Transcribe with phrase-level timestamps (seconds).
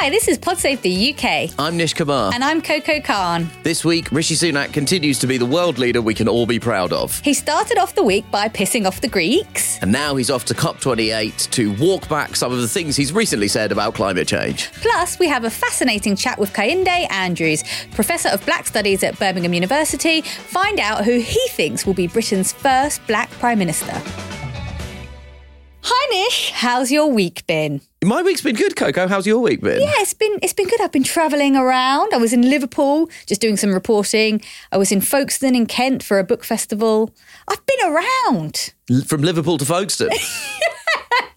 [0.00, 1.50] Hi, this is Pod Save the UK.
[1.58, 2.32] I'm Nish Kumar.
[2.32, 3.50] And I'm Coco Khan.
[3.64, 6.90] This week, Rishi Sunak continues to be the world leader we can all be proud
[6.90, 7.20] of.
[7.20, 9.78] He started off the week by pissing off the Greeks.
[9.82, 13.46] And now he's off to COP28 to walk back some of the things he's recently
[13.46, 14.72] said about climate change.
[14.72, 19.52] Plus, we have a fascinating chat with Kehinde Andrews, Professor of Black Studies at Birmingham
[19.52, 20.22] University.
[20.22, 24.00] Find out who he thinks will be Britain's first Black Prime Minister.
[25.82, 27.80] Hi Nish, how's your week been?
[28.04, 29.08] My week's been good, Coco.
[29.08, 29.80] How's your week been?
[29.80, 30.80] Yeah, it's been it's been good.
[30.80, 32.12] I've been travelling around.
[32.12, 34.42] I was in Liverpool just doing some reporting.
[34.72, 37.14] I was in Folkestone in Kent for a book festival.
[37.48, 38.74] I've been around.
[38.90, 40.10] L- From Liverpool to Folkestone.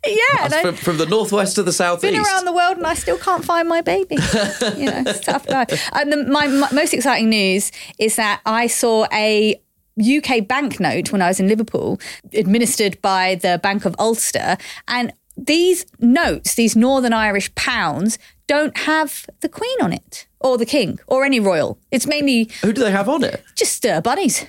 [0.06, 2.14] Yeah, and from, I've from the northwest to the southeast.
[2.14, 4.16] been around the world and I still can't find my baby.
[4.76, 5.90] you know, it's tough life.
[5.94, 9.56] And the, my, my most exciting news is that I saw a
[10.00, 12.00] UK banknote when I was in Liverpool,
[12.34, 19.26] administered by the Bank of Ulster, and these notes, these Northern Irish pounds, don't have
[19.42, 21.80] the Queen on it or the King or any royal.
[21.92, 23.44] It's mainly Who do they have on it?
[23.56, 24.46] just uh, bunnies,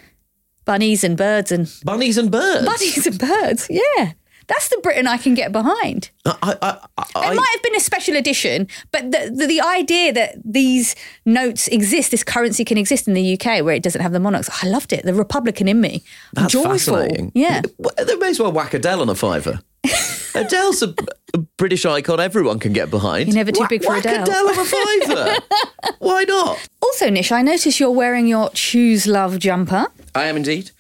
[0.64, 2.66] bunnies and birds and Bunnies and birds.
[2.66, 3.66] bunnies and birds.
[3.70, 4.12] Yeah.
[4.46, 6.10] That's the Britain I can get behind.
[6.26, 9.60] I, I, I, I, It might have been a special edition, but the, the the
[9.60, 14.00] idea that these notes exist, this currency can exist in the UK where it doesn't
[14.02, 15.04] have the monarchs, I loved it.
[15.04, 16.70] The Republican in me, that's joyful.
[16.72, 17.32] fascinating.
[17.34, 17.62] Yeah,
[18.06, 19.60] They may as well whack Adele on a fiver.
[20.34, 20.94] Adele's a,
[21.34, 23.28] a British icon everyone can get behind.
[23.28, 24.22] You're never too Whack- big for whack Adele.
[24.24, 25.36] Adele on a fiver.
[26.00, 26.68] Why not?
[26.82, 29.86] Also, Nish, I notice you're wearing your Choose Love jumper.
[30.14, 30.70] I am indeed.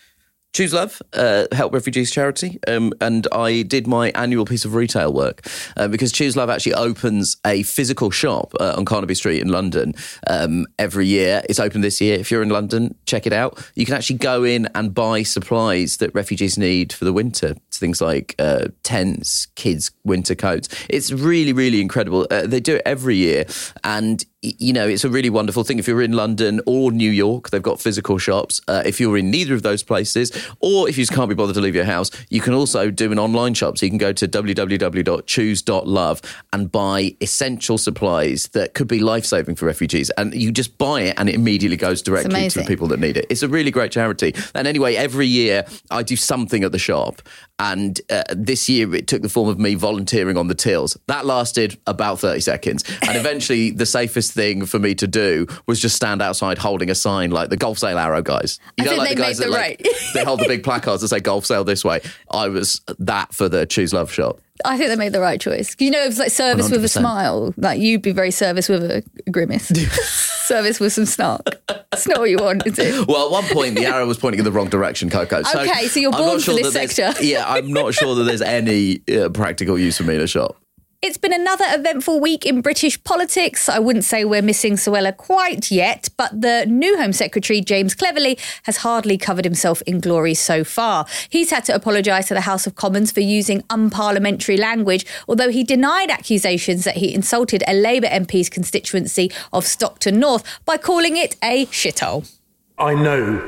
[0.54, 5.12] Choose Love, uh, Help Refugees Charity, um, and I did my annual piece of retail
[5.12, 5.44] work
[5.76, 9.94] uh, because Choose Love actually opens a physical shop uh, on Carnaby Street in London
[10.28, 11.42] um, every year.
[11.48, 12.16] It's open this year.
[12.20, 13.68] If you're in London, check it out.
[13.74, 17.56] You can actually go in and buy supplies that refugees need for the winter.
[17.78, 20.68] Things like uh, tents, kids' winter coats.
[20.88, 22.26] It's really, really incredible.
[22.30, 23.44] Uh, they do it every year,
[23.82, 25.78] and you know it's a really wonderful thing.
[25.78, 28.60] If you're in London or New York, they've got physical shops.
[28.68, 30.30] Uh, if you're in neither of those places,
[30.60, 33.10] or if you just can't be bothered to leave your house, you can also do
[33.10, 33.78] an online shop.
[33.78, 39.56] So you can go to www.choose.love and buy essential supplies that could be life saving
[39.56, 40.10] for refugees.
[40.10, 43.16] And you just buy it, and it immediately goes directly to the people that need
[43.16, 43.26] it.
[43.30, 44.34] It's a really great charity.
[44.54, 47.22] And anyway, every year I do something at the shop.
[47.64, 50.98] And uh, this year it took the form of me volunteering on the tills.
[51.06, 52.84] That lasted about 30 seconds.
[53.00, 56.94] And eventually, the safest thing for me to do was just stand outside holding a
[56.94, 58.60] sign like the golf sale arrow guys.
[58.76, 61.46] You I they made the like, right- they hold the big placards that say golf
[61.46, 62.00] sale this way.
[62.30, 64.40] I was that for the Choose Love shop.
[64.64, 65.74] I think they made the right choice.
[65.78, 67.52] You know, it's like service with a smile.
[67.56, 69.68] Like you'd be very service with a grimace.
[70.46, 71.60] service with some snark.
[71.92, 73.06] It's not what you want, is it?
[73.08, 75.42] Well, at one point, the arrow was pointing in the wrong direction, Coco.
[75.42, 77.12] So Okay, so you're born for sure this sector.
[77.20, 80.56] Yeah, I'm not sure that there's any uh, practical use for me in a shop.
[81.04, 83.68] It's been another eventful week in British politics.
[83.68, 88.38] I wouldn't say we're missing Suella quite yet, but the new Home Secretary, James Cleverly,
[88.62, 91.04] has hardly covered himself in glory so far.
[91.28, 95.62] He's had to apologise to the House of Commons for using unparliamentary language, although he
[95.62, 101.36] denied accusations that he insulted a Labour MP's constituency of Stockton North by calling it
[101.44, 102.34] a shithole.
[102.78, 103.46] I know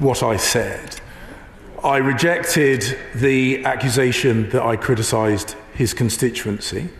[0.00, 1.00] what I said.
[1.84, 6.90] I rejected the accusation that I criticised his constituency.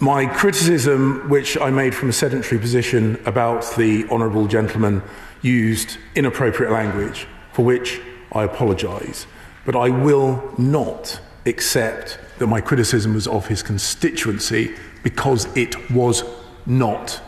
[0.00, 5.00] My criticism, which I made from a sedentary position about the Honourable Gentleman,
[5.42, 8.00] used inappropriate language, for which
[8.32, 9.28] I apologise.
[9.64, 14.74] But I will not accept that my criticism was of his constituency
[15.04, 16.24] because it was
[16.66, 17.20] not.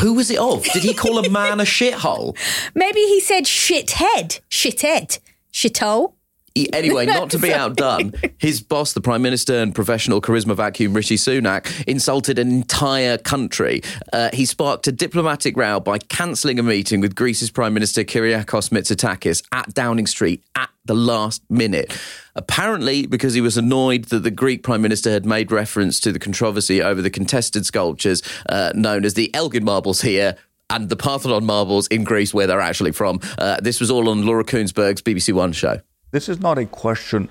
[0.00, 0.64] Who was it of?
[0.64, 2.36] Did he call a man a shithole?
[2.74, 5.18] Maybe he said shithead, shithead,
[5.50, 6.15] shithole.
[6.72, 11.16] Anyway, not to be outdone, his boss, the Prime Minister and professional charisma vacuum Rishi
[11.16, 13.82] Sunak, insulted an entire country.
[14.12, 18.70] Uh, he sparked a diplomatic row by cancelling a meeting with Greece's Prime Minister Kyriakos
[18.70, 21.96] Mitsotakis at Downing Street at the last minute.
[22.34, 26.18] Apparently, because he was annoyed that the Greek Prime Minister had made reference to the
[26.18, 30.36] controversy over the contested sculptures uh, known as the Elgin marbles here
[30.70, 33.20] and the Parthenon marbles in Greece, where they're actually from.
[33.38, 35.80] Uh, this was all on Laura Kuenssberg's BBC One show.
[36.12, 37.28] This is not a question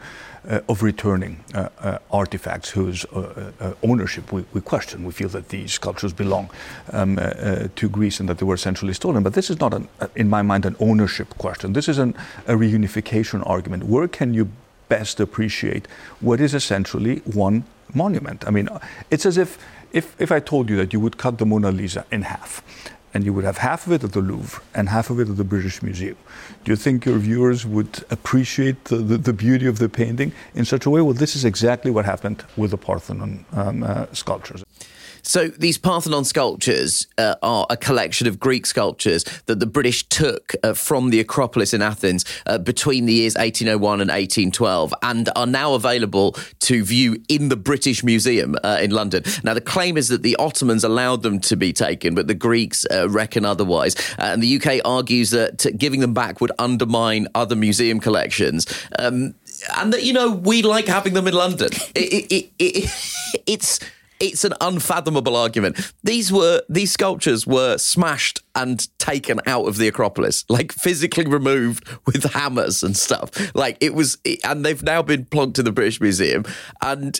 [0.48, 5.06] uh, of returning uh, uh, artifacts whose uh, uh, ownership we, we, question.
[5.06, 6.50] We feel that these sculptures belong
[6.92, 9.24] um, uh, to Greece and that they were essentially stolen.
[9.24, 11.72] But this is not, an, in my mind, an ownership question.
[11.72, 12.16] This is an,
[12.48, 13.84] a reunification argument.
[13.84, 14.50] Where can you
[14.90, 15.88] best appreciate
[16.20, 17.64] what is essentially one
[17.94, 18.46] monument?
[18.46, 18.68] I mean,
[19.10, 19.58] it's as if,
[19.94, 22.62] if, if I told you that you would cut the Mona Lisa in half
[23.16, 25.38] and you would have half of it at the Louvre and half of it at
[25.38, 26.18] the British Museum.
[26.66, 30.66] Do you think your viewers would appreciate the, the, the beauty of the painting in
[30.66, 31.00] such a way?
[31.00, 34.66] Well, this is exactly what happened with the Parthenon um, uh, sculptures.
[35.26, 40.54] So these Parthenon sculptures uh, are a collection of Greek sculptures that the British took
[40.64, 45.48] uh, from the Acropolis in Athens uh, between the years 1801 and 1812 and are
[45.48, 49.24] now available to view in the British Museum uh, in London.
[49.44, 52.86] Now, the claim is that the Ottomans allowed them to be taken, but the Greeks
[52.92, 53.96] uh, reckon otherwise.
[54.20, 58.68] Uh, and the UK argues that giving them back would undermine other museum collections.
[59.00, 59.34] Um,
[59.76, 61.70] and that, you know, we like having them in London.
[61.96, 63.80] It, it, it, it's
[64.20, 65.92] it's an unfathomable argument.
[66.04, 71.88] These were these sculptures were smashed and taken out of the Acropolis, like physically removed
[72.06, 73.56] with hammers and stuff.
[73.56, 76.46] Like it was, and they've now been plonked to the British Museum.
[76.82, 77.20] And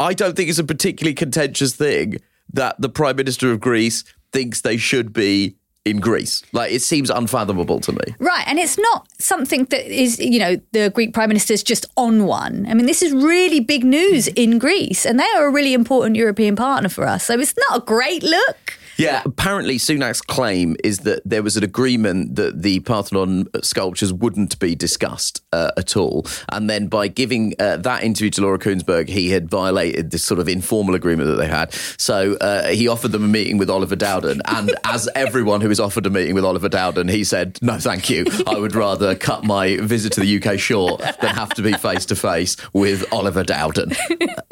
[0.00, 2.18] I don't think it's a particularly contentious thing
[2.52, 5.56] that the Prime Minister of Greece thinks they should be
[5.90, 6.42] in Greece.
[6.52, 8.14] Like it seems unfathomable to me.
[8.18, 11.86] Right, and it's not something that is, you know, the Greek prime minister is just
[11.96, 12.66] on one.
[12.68, 16.16] I mean, this is really big news in Greece, and they are a really important
[16.16, 17.24] European partner for us.
[17.24, 18.77] So it's not a great look.
[18.98, 24.58] Yeah, apparently Sunak's claim is that there was an agreement that the Parthenon sculptures wouldn't
[24.58, 26.26] be discussed uh, at all.
[26.50, 30.40] And then by giving uh, that interview to Laura Kuenssberg, he had violated this sort
[30.40, 31.72] of informal agreement that they had.
[31.96, 34.42] So uh, he offered them a meeting with Oliver Dowden.
[34.46, 38.10] And as everyone who is offered a meeting with Oliver Dowden, he said, no, thank
[38.10, 38.26] you.
[38.48, 42.04] I would rather cut my visit to the UK short than have to be face
[42.06, 43.92] to face with Oliver Dowden.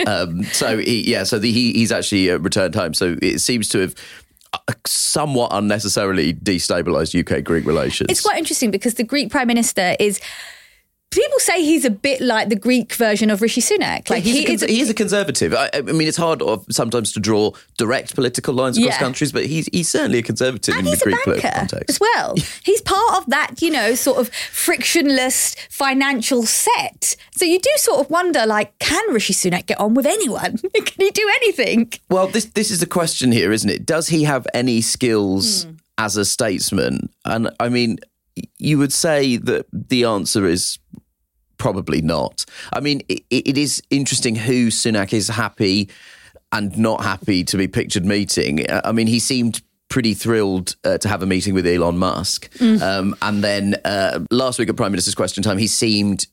[0.07, 2.95] Um, so he, yeah, so the, he, he's actually uh, returned home.
[2.95, 3.97] So it seems to have
[4.69, 8.07] Uh, somewhat unnecessarily destabilised UK Greek relations.
[8.11, 10.21] It's quite interesting because the Greek Prime Minister is
[11.17, 14.11] People say he's a bit like the Greek version of Rishi Sunak.
[14.11, 15.55] Like he is, a, he is a conservative.
[15.55, 18.99] I, I, mean, it's hard sometimes to draw direct political lines across yeah.
[18.99, 22.35] countries, but he's he's certainly a conservative and in the Greek political context as well.
[22.65, 27.17] he's part of that, you know, sort of frictionless financial set.
[27.35, 30.59] So you do sort of wonder, like, can Rishi Sunak get on with anyone?
[30.75, 31.93] can he do anything?
[32.11, 33.87] Well, this this is the question here, isn't it?
[33.87, 35.65] Does he have any skills?
[35.65, 35.71] Hmm.
[35.99, 37.97] As a statesman, and I mean,
[38.59, 40.79] you would say that the answer is
[41.59, 42.45] probably not.
[42.73, 45.91] I mean, it, it is interesting who Sunak is happy
[46.53, 48.65] and not happy to be pictured meeting.
[48.71, 52.51] I mean, he seemed pretty thrilled uh, to have a meeting with Elon Musk.
[52.59, 52.83] Mm.
[52.83, 56.27] Um, and then uh, last week at Prime Minister's Question Time, he seemed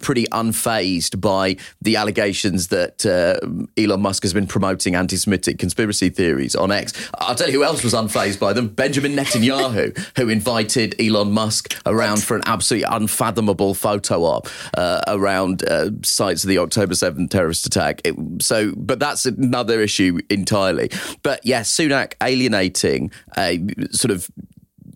[0.00, 3.38] pretty unfazed by the allegations that uh,
[3.76, 6.92] Elon Musk has been promoting anti-Semitic conspiracy theories on X.
[7.18, 11.74] I'll tell you who else was unfazed by them: Benjamin Netanyahu, who invited Elon Musk
[11.86, 17.30] around for an absolutely unfathomable photo op uh, around uh, sites of the October 7th
[17.30, 18.00] terrorist attack.
[18.04, 20.90] It, so, but that's another issue entirely.
[21.22, 24.28] But yes, yeah, Sunak alienating a sort of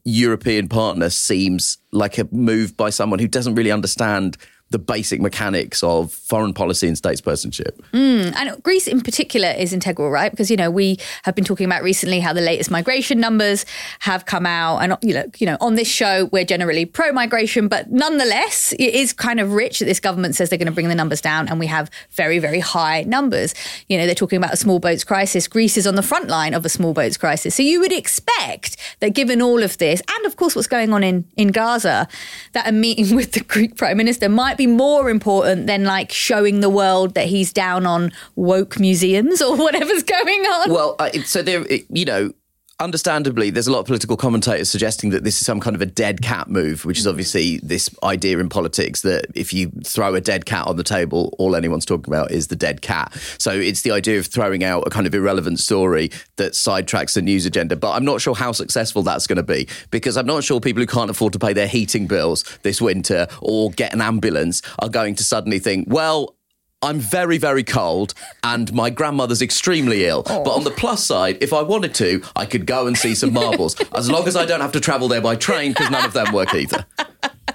[0.05, 4.37] European partner seems like a move by someone who doesn't really understand
[4.71, 7.81] the basic mechanics of foreign policy and statespersonship.
[7.93, 10.31] Mm, and Greece in particular is integral, right?
[10.31, 13.65] Because, you know, we have been talking about recently how the latest migration numbers
[14.01, 14.79] have come out.
[14.79, 18.95] And, you know, you know on this show, we're generally pro migration, but nonetheless, it
[18.95, 21.49] is kind of rich that this government says they're going to bring the numbers down.
[21.49, 23.55] And we have very, very high numbers.
[23.89, 25.49] You know, they're talking about a small boats crisis.
[25.49, 27.55] Greece is on the front line of a small boats crisis.
[27.55, 31.03] So you would expect that given all of this, and of course, what's going on
[31.03, 32.07] in, in Gaza,
[32.53, 36.61] that a meeting with the Greek prime minister might be more important than like showing
[36.61, 40.71] the world that he's down on woke museums or whatever's going on.
[40.71, 42.33] Well, so there, you know,
[42.81, 45.87] understandably, there's a lot of political commentators suggesting that this is some kind of a
[45.87, 47.11] dead cat move, which is Mm-hmm.
[47.11, 51.35] obviously this idea in politics that if you throw a dead cat on the table,
[51.39, 53.13] all anyone's talking about is the dead cat.
[53.39, 57.23] So it's the idea of throwing out a kind of irrelevant story that sidetracks the
[57.23, 57.77] news agenda.
[57.77, 60.83] But I'm not sure how successful that's going to be because I'm not sure people
[60.83, 64.89] who can't afford to pay their heating bills this winter or get an ambulance are
[64.89, 66.35] going to suddenly think, well,
[66.81, 70.23] I'm very, very cold and my grandmother's extremely ill.
[70.23, 73.33] But on the plus side, if I wanted to, I could go and see some
[73.33, 76.13] marbles as long as I don't have to travel there by train because none of
[76.13, 76.87] them work either.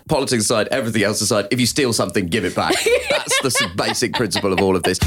[0.09, 2.75] Politics aside, everything else aside, if you steal something, give it back.
[3.09, 4.99] That's the basic principle of all of this.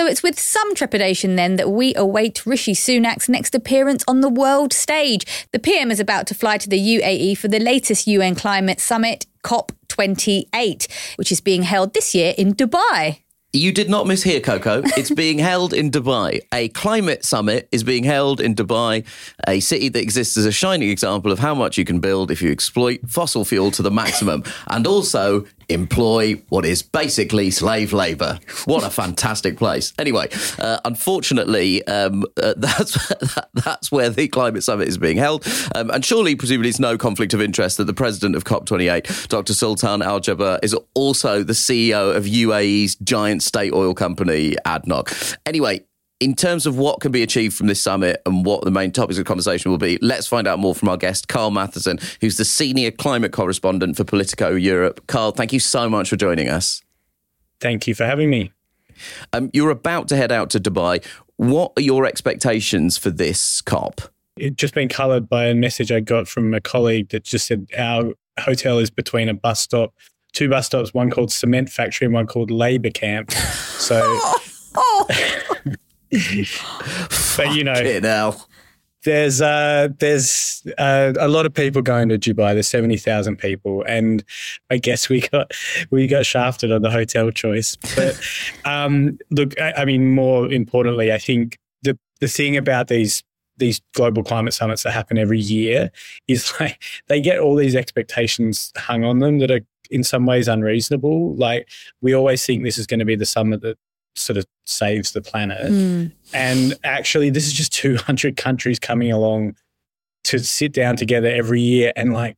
[0.00, 4.30] So it's with some trepidation then that we await Rishi Sunak's next appearance on the
[4.30, 5.26] world stage.
[5.52, 9.26] The PM is about to fly to the UAE for the latest UN climate summit,
[9.44, 10.88] COP28,
[11.18, 13.18] which is being held this year in Dubai.
[13.52, 14.80] You did not mishear, Coco.
[14.96, 16.40] It's being held in Dubai.
[16.54, 19.04] A climate summit is being held in Dubai,
[19.48, 22.40] a city that exists as a shining example of how much you can build if
[22.40, 28.38] you exploit fossil fuel to the maximum and also employ what is basically slave labor.
[28.64, 29.92] What a fantastic place.
[29.98, 33.12] Anyway, uh, unfortunately, um, uh, that's,
[33.54, 35.46] that's where the climate summit is being held.
[35.74, 39.54] Um, and surely, presumably, it's no conflict of interest that the president of COP28, Dr.
[39.54, 45.36] Sultan Al Jaber, is also the CEO of UAE's giant state oil company, ADNOC.
[45.46, 45.84] Anyway,
[46.20, 49.18] in terms of what can be achieved from this summit and what the main topics
[49.18, 52.44] of conversation will be, let's find out more from our guest, Karl Mathiesen, who's the
[52.44, 55.06] senior climate correspondent for Politico Europe.
[55.06, 56.82] Karl, thank you so much for joining us.
[57.60, 58.52] Thank you for having me.
[59.32, 61.04] Um, you're about to head out to Dubai.
[61.36, 64.02] What are your expectations for this COP?
[64.36, 67.66] It just been coloured by a message I got from a colleague that just said
[67.76, 69.94] our hotel is between a bus stop,
[70.32, 73.30] two bus stops, one called Cement Factory and one called Labour Camp.
[73.30, 74.00] So,
[77.36, 78.34] but you know, now.
[79.04, 82.52] there's uh, there's uh, a lot of people going to Dubai.
[82.52, 84.24] There's seventy thousand people, and
[84.70, 85.52] I guess we got
[85.90, 87.76] we got shafted on the hotel choice.
[87.94, 88.20] But
[88.64, 93.22] um, look, I, I mean, more importantly, I think the the thing about these
[93.56, 95.92] these global climate summits that happen every year
[96.26, 100.48] is like they get all these expectations hung on them that are in some ways
[100.48, 101.36] unreasonable.
[101.36, 101.68] Like
[102.00, 103.78] we always think this is going to be the summit that
[104.16, 105.70] sort of saves the planet.
[106.32, 109.56] And actually, this is just 200 countries coming along
[110.24, 112.36] to sit down together every year and like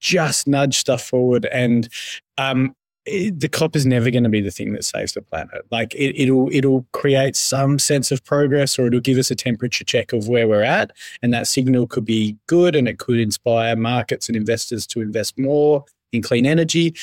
[0.00, 1.46] just nudge stuff forward.
[1.46, 1.88] And
[2.36, 2.74] um,
[3.04, 5.64] it, the COP is never going to be the thing that saves the planet.
[5.70, 9.84] Like it, it'll it'll create some sense of progress, or it'll give us a temperature
[9.84, 13.74] check of where we're at, and that signal could be good, and it could inspire
[13.76, 16.94] markets and investors to invest more in clean energy,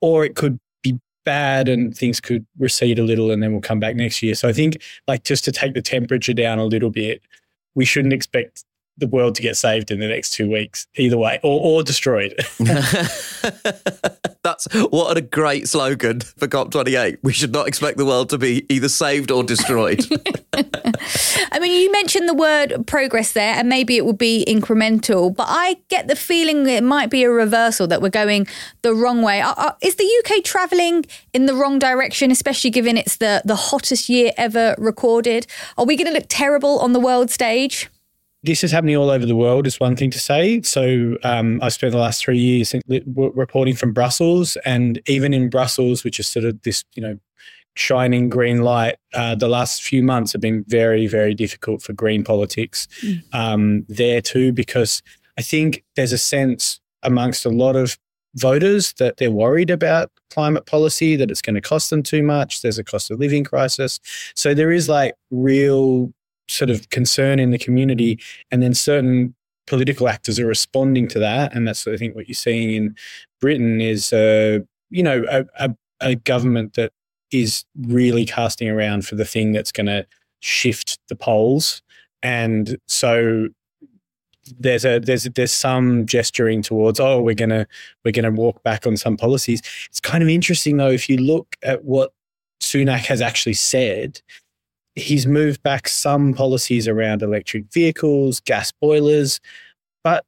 [0.00, 0.58] or it could
[1.26, 4.34] bad and things could recede a little and then we'll come back next year.
[4.34, 7.20] So I think like just to take the temperature down a little bit,
[7.74, 8.64] we shouldn't expect
[8.98, 12.34] the world to get saved in the next two weeks, either way, or, or destroyed.
[14.42, 17.18] That's what a great slogan for COP28.
[17.22, 20.04] We should not expect the world to be either saved or destroyed.
[21.52, 25.46] I mean, you mentioned the word progress there, and maybe it will be incremental, but
[25.48, 28.46] I get the feeling it might be a reversal that we're going
[28.82, 29.40] the wrong way.
[29.40, 33.56] Are- are- Is the UK travelling in the wrong direction, especially given it's the, the
[33.56, 35.46] hottest year ever recorded?
[35.76, 37.88] Are we going to look terrible on the world stage?
[38.46, 40.62] This is happening all over the world is one thing to say.
[40.62, 46.04] So um, I've spent the last three years reporting from Brussels, and even in Brussels,
[46.04, 47.18] which is sort of this, you know,
[47.74, 52.24] shining green light, uh, the last few months have been very, very difficult for green
[52.24, 52.88] politics
[53.32, 55.02] um, there too, because
[55.36, 57.98] I think there's a sense amongst a lot of
[58.34, 62.62] voters that they're worried about climate policy, that it's going to cost them too much.
[62.62, 63.98] There's a cost of living crisis.
[64.34, 66.12] So there is like real
[66.48, 68.18] sort of concern in the community,
[68.50, 69.34] and then certain
[69.66, 72.94] political actors are responding to that, and that's I think what you're seeing in
[73.40, 74.60] Britain is, uh,
[74.90, 76.92] you know, a, a, a government that
[77.32, 80.06] is really casting around for the thing that's going to
[80.40, 81.82] shift the polls,
[82.22, 83.48] and so
[84.58, 87.66] there's a there's there's some gesturing towards oh we're gonna
[88.04, 89.60] we're gonna walk back on some policies.
[89.88, 92.12] It's kind of interesting though if you look at what
[92.60, 94.20] Sunak has actually said
[94.96, 99.40] he's moved back some policies around electric vehicles, gas boilers,
[100.02, 100.24] but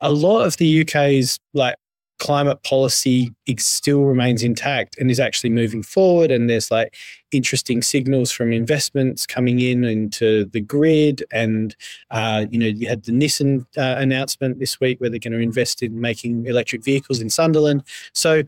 [0.00, 1.76] a lot of the UK's like
[2.18, 6.30] climate policy still remains intact and is actually moving forward.
[6.30, 6.96] And there's like
[7.30, 11.22] interesting signals from investments coming in into the grid.
[11.30, 11.76] And
[12.10, 15.38] uh, you know, you had the Nissan uh, announcement this week where they're going to
[15.38, 17.84] invest in making electric vehicles in Sunderland.
[18.14, 18.42] So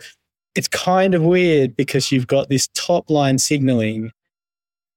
[0.56, 4.10] it's kind of weird because you've got this top line signaling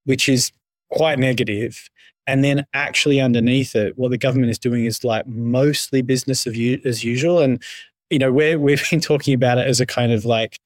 [0.05, 0.51] which is
[0.91, 1.89] quite negative.
[2.25, 7.03] And then actually underneath it, what the government is doing is like mostly business as
[7.03, 7.39] usual.
[7.39, 7.61] And,
[8.09, 10.57] you know, we're, we've been talking about it as a kind of like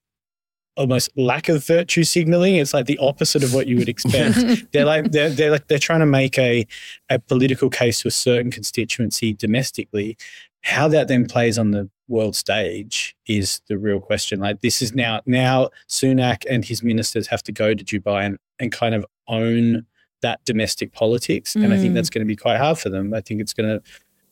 [0.77, 2.55] almost lack of virtue signaling.
[2.55, 4.37] It's like the opposite of what you would expect.
[4.71, 6.65] they're like they're they're like they're trying to make a
[7.09, 10.17] a political case to a certain constituency domestically.
[10.63, 14.39] How that then plays on the world stage is the real question.
[14.39, 18.37] Like this is now now Sunak and his ministers have to go to Dubai and,
[18.59, 19.85] and kind of own
[20.21, 21.53] that domestic politics.
[21.53, 21.65] Mm.
[21.65, 23.13] And I think that's going to be quite hard for them.
[23.13, 23.81] I think it's going to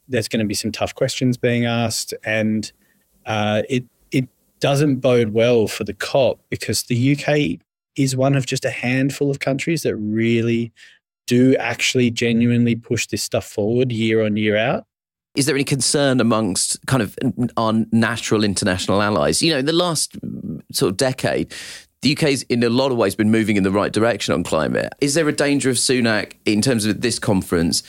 [0.08, 2.72] there's going to be some tough questions being asked and
[3.26, 3.86] uh, it
[4.60, 7.60] doesn't bode well for the COP because the UK
[7.96, 10.72] is one of just a handful of countries that really
[11.28, 14.86] do actually genuinely push this stuff forward year on year out.
[15.36, 17.18] Is there any concern amongst kind of
[17.58, 19.42] our natural international allies?
[19.42, 20.18] You know, in the last
[20.72, 21.54] sort of decade,
[22.06, 24.94] the UK's in a lot of ways been moving in the right direction on climate.
[25.02, 27.82] Is there a danger of Sunak in terms of this conference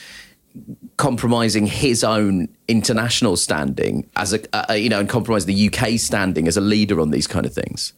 [0.97, 6.49] compromising his own international standing as a, uh, you know, and compromise the UK standing
[6.49, 7.93] as a leader on these kind of things?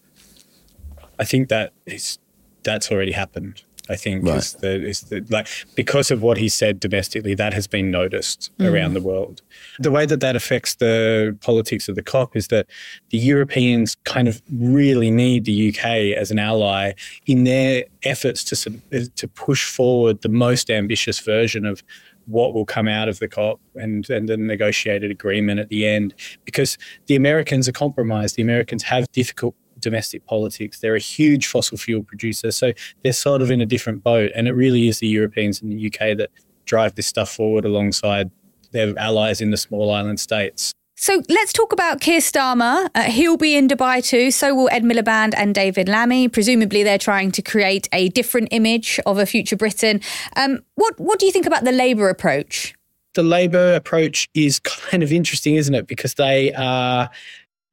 [1.20, 2.18] I think that is
[2.64, 3.62] that's already happened.
[3.88, 4.37] I think right.
[4.37, 8.50] is the, is the, like because of what he said domestically, that has been noticed
[8.59, 8.71] mm.
[8.71, 9.42] around the world.
[9.78, 12.66] The way that that affects the politics of the COP is that
[13.11, 16.92] the Europeans kind of really need the UK as an ally
[17.26, 21.83] in their efforts to to push forward the most ambitious version of
[22.28, 26.14] what will come out of the COP and, and the negotiated agreement at the end
[26.45, 26.76] because
[27.07, 28.37] the Americans are compromised.
[28.37, 30.80] The Americans have difficult domestic politics.
[30.80, 32.50] They're a huge fossil fuel producer.
[32.50, 34.30] So they're sort of in a different boat.
[34.35, 36.30] And it really is the Europeans and the UK that
[36.64, 38.30] drive this stuff forward alongside
[38.73, 40.73] their allies in the small island states.
[41.00, 42.90] So let's talk about Keir Starmer.
[42.92, 44.32] Uh, he'll be in Dubai too.
[44.32, 46.26] So will Ed Miliband and David Lammy.
[46.26, 50.00] Presumably, they're trying to create a different image of a future Britain.
[50.35, 52.75] Um, what What do you think about the Labour approach?
[53.14, 55.87] The Labour approach is kind of interesting, isn't it?
[55.87, 57.08] Because they are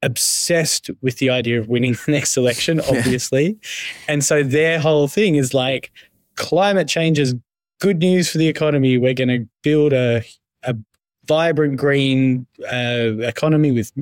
[0.06, 3.58] obsessed with the idea of winning the next election, obviously,
[4.08, 5.90] and so their whole thing is like
[6.36, 7.34] climate change is
[7.80, 8.96] good news for the economy.
[8.96, 10.22] We're going to build a
[10.62, 10.74] a
[11.26, 13.92] vibrant green uh, economy with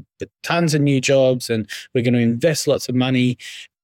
[0.42, 3.38] tons of new jobs and we're going to invest lots of money.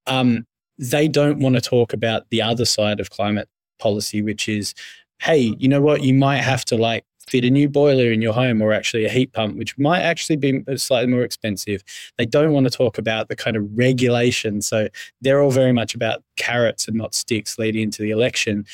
[0.06, 0.46] Um,
[0.78, 3.48] they don't want to talk about the other side of climate
[3.78, 4.74] policy, which is,
[5.20, 6.02] hey, you know what?
[6.02, 9.08] You might have to like fit a new boiler in your home or actually a
[9.08, 11.82] heat pump, which might actually be slightly more expensive.
[12.18, 14.62] They don't want to talk about the kind of regulation.
[14.62, 14.88] So
[15.20, 18.66] they're all very much about carrots and not sticks leading into the election.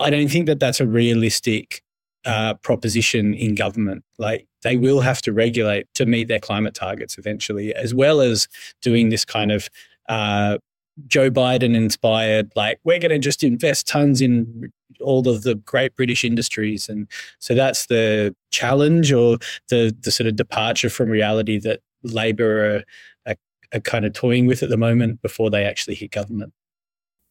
[0.00, 1.82] I don't think that that's a realistic
[2.24, 4.04] uh, proposition in government.
[4.18, 8.48] Like they will have to regulate to meet their climate targets eventually, as well as
[8.80, 9.68] doing this kind of
[10.08, 10.58] uh,
[11.06, 15.96] Joe Biden inspired, like we're going to just invest tons in all of the great
[15.96, 21.58] British industries, and so that's the challenge or the the sort of departure from reality
[21.60, 22.84] that Labor are,
[23.26, 23.36] are,
[23.74, 26.52] are kind of toying with at the moment before they actually hit government.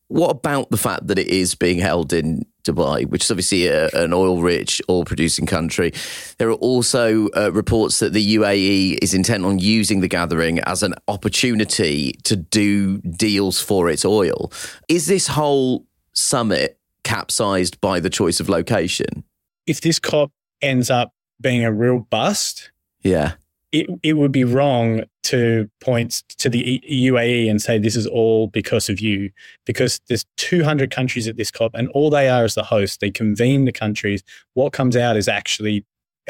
[0.08, 3.89] What about the fact that it is being held in Dubai, which is obviously a,
[3.89, 5.91] an oil rich, oil producing country?
[6.38, 10.84] There are also uh, reports that the UAE is intent on using the gathering as
[10.84, 14.52] an opportunity to do deals for its oil.
[14.88, 19.24] Is this whole summit capsized by the choice of location?
[19.67, 22.71] If this COP ends up being a real bust,
[23.02, 23.34] yeah,
[23.71, 28.47] it, it would be wrong to point to the UAE and say this is all
[28.47, 29.31] because of you,
[29.65, 32.99] because there's 200 countries at this COP and all they are is the host.
[32.99, 34.23] They convene the countries.
[34.53, 35.86] What comes out is actually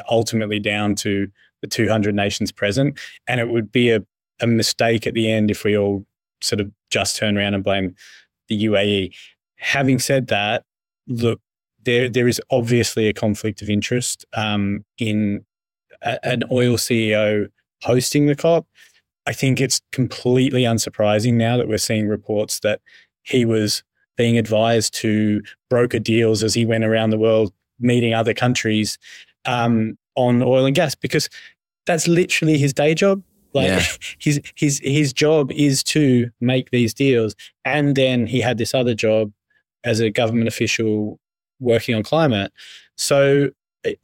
[0.09, 1.29] ultimately down to
[1.61, 2.99] the 200 nations present.
[3.27, 4.03] And it would be a,
[4.39, 6.05] a mistake at the end if we all
[6.41, 7.95] sort of just turn around and blame
[8.47, 9.13] the UAE.
[9.57, 10.63] Having said that,
[11.07, 11.39] look,
[11.83, 15.45] there there is obviously a conflict of interest um, in
[16.01, 17.47] a, an oil CEO
[17.83, 18.67] hosting the COP.
[19.27, 22.81] I think it's completely unsurprising now that we're seeing reports that
[23.23, 23.83] he was
[24.17, 28.97] being advised to broker deals as he went around the world meeting other countries
[29.45, 31.29] um, on oil and gas because
[31.85, 33.23] that's literally his day job.
[33.53, 33.83] Like yeah.
[34.19, 38.93] his his his job is to make these deals, and then he had this other
[38.93, 39.31] job
[39.83, 41.19] as a government official
[41.59, 42.51] working on climate.
[42.97, 43.49] So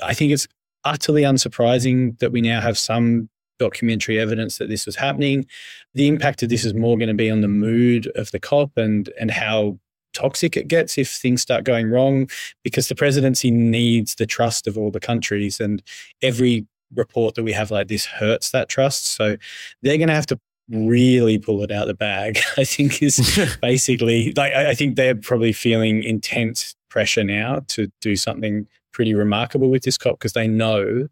[0.03, 0.47] I think it's
[0.83, 5.45] utterly unsurprising that we now have some documentary evidence that this was happening.
[5.93, 8.71] The impact of this is more going to be on the mood of the COP
[8.77, 9.79] and and how
[10.13, 12.27] toxic it gets if things start going wrong
[12.63, 15.83] because the presidency needs the trust of all the countries and
[16.23, 16.65] every
[16.95, 19.35] report that we have like this hurts that trust so
[19.83, 20.39] they're going to have to
[20.69, 25.15] really pull it out of the bag, I think is basically like I think they're
[25.15, 30.47] probably feeling intense pressure now to do something pretty remarkable with this COP because they
[30.47, 31.07] know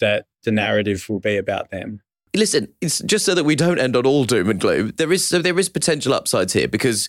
[0.00, 2.00] that the narrative will be about them.
[2.34, 4.92] Listen, it's just so that we don't end on all doom and gloom.
[4.96, 7.08] There is so there is potential upsides here because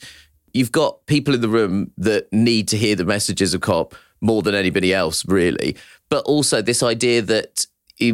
[0.54, 4.41] you've got people in the room that need to hear the messages of COP more
[4.41, 5.76] than anybody else, really.
[6.10, 7.65] But also this idea that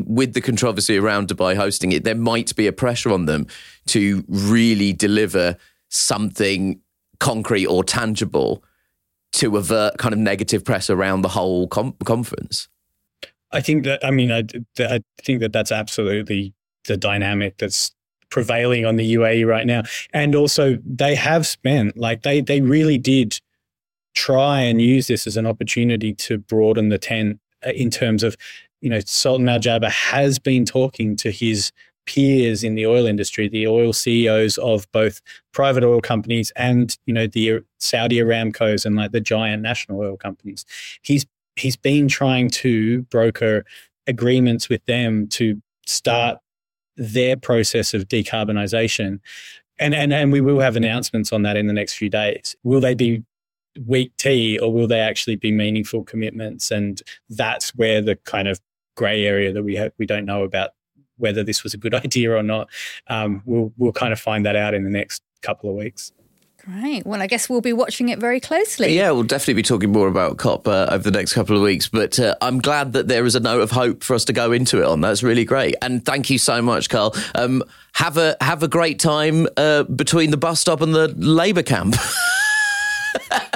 [0.06, 3.47] with the controversy around Dubai hosting it, there might be a pressure on them
[3.88, 5.58] to really deliver
[5.89, 6.82] something
[7.19, 8.63] concrete or tangible
[9.34, 12.67] to avert kind of negative press around the whole com- conference.
[13.51, 14.43] I think that I mean I,
[14.79, 16.53] I think that that's absolutely
[16.86, 17.93] the dynamic that's
[18.29, 19.83] prevailing on the UAE right now.
[20.13, 23.39] And also, they have spent like they they really did
[24.15, 28.36] try and use this as an opportunity to broaden the tent uh, in terms of
[28.81, 31.71] you know Sultan Al Jaber has been talking to his
[32.05, 35.21] peers in the oil industry, the oil CEOs of both
[35.53, 40.17] private oil companies and you know the Saudi Aramco's and like the giant national oil
[40.17, 40.65] companies.
[41.01, 41.25] He's
[41.60, 43.65] he's been trying to broker
[44.08, 46.39] agreements with them to start
[46.96, 49.20] their process of decarbonisation.
[49.80, 52.56] And, and, and we will have announcements on that in the next few days.
[52.63, 53.24] Will they be
[53.86, 56.72] weak tea or will they actually be meaningful commitments?
[56.72, 58.60] And that's where the kind of
[58.96, 60.72] grey area that we have, we don't know about
[61.17, 62.70] whether this was a good idea or not.
[63.08, 66.12] Um, we'll, we'll kind of find that out in the next couple of weeks.
[66.67, 67.06] Right.
[67.06, 68.93] Well, I guess we'll be watching it very closely.
[68.93, 71.88] Yeah, we'll definitely be talking more about COP uh, over the next couple of weeks.
[71.88, 74.51] But uh, I'm glad that there is a note of hope for us to go
[74.51, 74.99] into it on.
[74.99, 75.75] That's really great.
[75.82, 77.15] And thank you so much, Karl.
[77.36, 81.63] Um, have a have a great time uh, between the bus stop and the Labour
[81.63, 81.95] camp.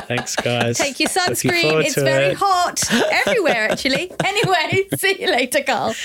[0.07, 0.77] Thanks, guys.
[0.77, 1.83] Take your sunscreen.
[1.83, 2.37] It's very it.
[2.37, 4.11] hot everywhere, actually.
[4.25, 5.95] anyway, see you later, Karl.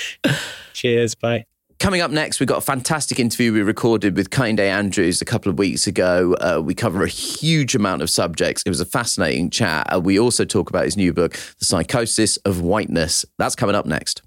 [0.73, 1.15] Cheers.
[1.15, 1.45] Bye.
[1.79, 5.51] Coming up next, we've got a fantastic interview we recorded with Kehinde Andrews a couple
[5.51, 6.35] of weeks ago.
[6.41, 8.63] Uh, we cover a huge amount of subjects.
[8.65, 9.93] It was a fascinating chat.
[9.93, 13.25] Uh, we also talk about his new book, The Psychosis of Whiteness.
[13.37, 14.23] That's coming up next.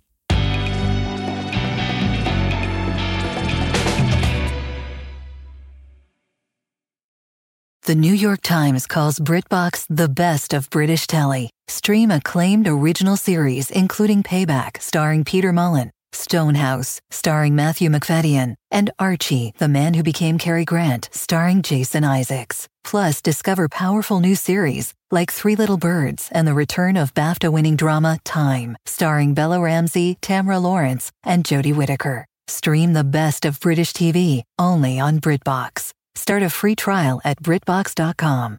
[7.82, 11.50] The New York Times calls BritBox the best of British telly.
[11.66, 19.52] Stream acclaimed original series, including Payback, starring Peter Mullen Stonehouse, starring Matthew Macfadyen, and Archie,
[19.58, 22.68] the man who became Cary Grant, starring Jason Isaacs.
[22.84, 27.76] Plus, discover powerful new series like Three Little Birds and the return of BAFTA winning
[27.76, 32.26] drama Time, starring Bella Ramsey, Tamara Lawrence, and Jodie Whittaker.
[32.48, 35.92] Stream the best of British TV only on BritBox.
[36.14, 38.58] Start a free trial at BritBox.com.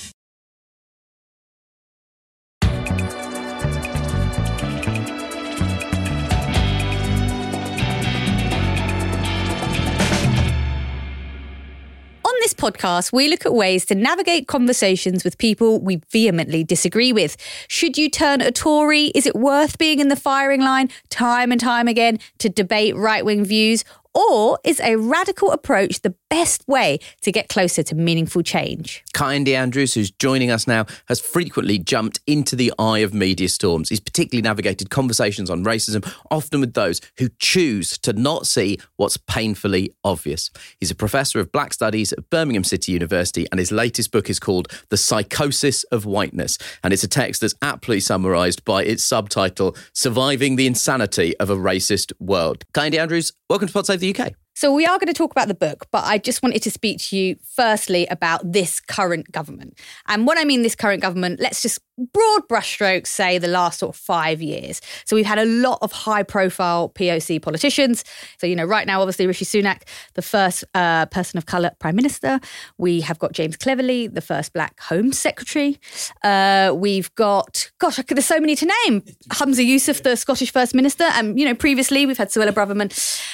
[12.39, 17.37] This podcast, we look at ways to navigate conversations with people we vehemently disagree with.
[17.67, 19.07] Should you turn a Tory?
[19.07, 23.25] Is it worth being in the firing line time and time again to debate right
[23.25, 23.83] wing views?
[24.13, 29.03] Or is a radical approach the best way to get closer to meaningful change?
[29.13, 33.89] Kehinde Andrews, who's joining us now, has frequently jumped into the eye of media storms.
[33.89, 39.17] He's particularly navigated conversations on racism, often with those who choose to not see what's
[39.17, 40.49] painfully obvious.
[40.79, 44.39] He's a professor of black studies at Birmingham City University, and his latest book is
[44.39, 46.57] called The Psychosis of Whiteness.
[46.83, 51.55] And it's a text that's aptly summarized by its subtitle, Surviving the Insanity of a
[51.55, 52.65] Racist World.
[52.73, 54.33] Kehinde Andrews, welcome to Pod Save the UK.
[54.55, 56.99] So we are going to talk about the book, but I just wanted to speak
[56.99, 59.77] to you firstly about this current government.
[60.07, 61.79] And when I mean this current government, let's just
[62.13, 64.81] broad brushstrokes say the last sort of five years.
[65.05, 68.03] So we've had a lot of high profile POC politicians.
[68.37, 69.83] So, you know, right now, obviously, Rishi Sunak,
[70.13, 72.39] the first uh, person of colour prime minister.
[72.77, 75.79] We have got James Cleverly, the first black home secretary.
[76.23, 79.01] Uh, we've got, gosh, there's so many to name.
[79.29, 81.05] Humza Yousaf, the Scottish first minister.
[81.05, 82.91] And, you know, previously we've had Suella Braverman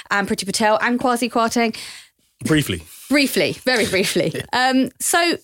[0.09, 1.77] and Priti Patel and Kwasi Kwasi Kwarteng?
[2.45, 2.83] Briefly.
[3.09, 4.33] Briefly, very briefly.
[4.53, 5.37] um, so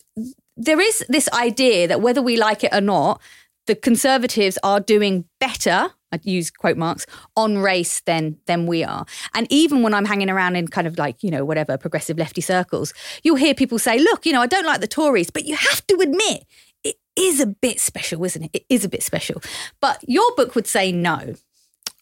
[0.57, 3.21] there is this idea that whether we like it or not,
[3.65, 5.89] the Conservatives are doing better.
[6.11, 9.05] I use quote marks on race than than we are.
[9.33, 12.41] And even when I'm hanging around in kind of like you know whatever progressive lefty
[12.41, 15.55] circles, you'll hear people say, "Look, you know, I don't like the Tories, but you
[15.55, 16.45] have to admit
[16.83, 18.51] it is a bit special, isn't it?
[18.53, 19.41] It is a bit special."
[19.81, 21.35] But your book would say no.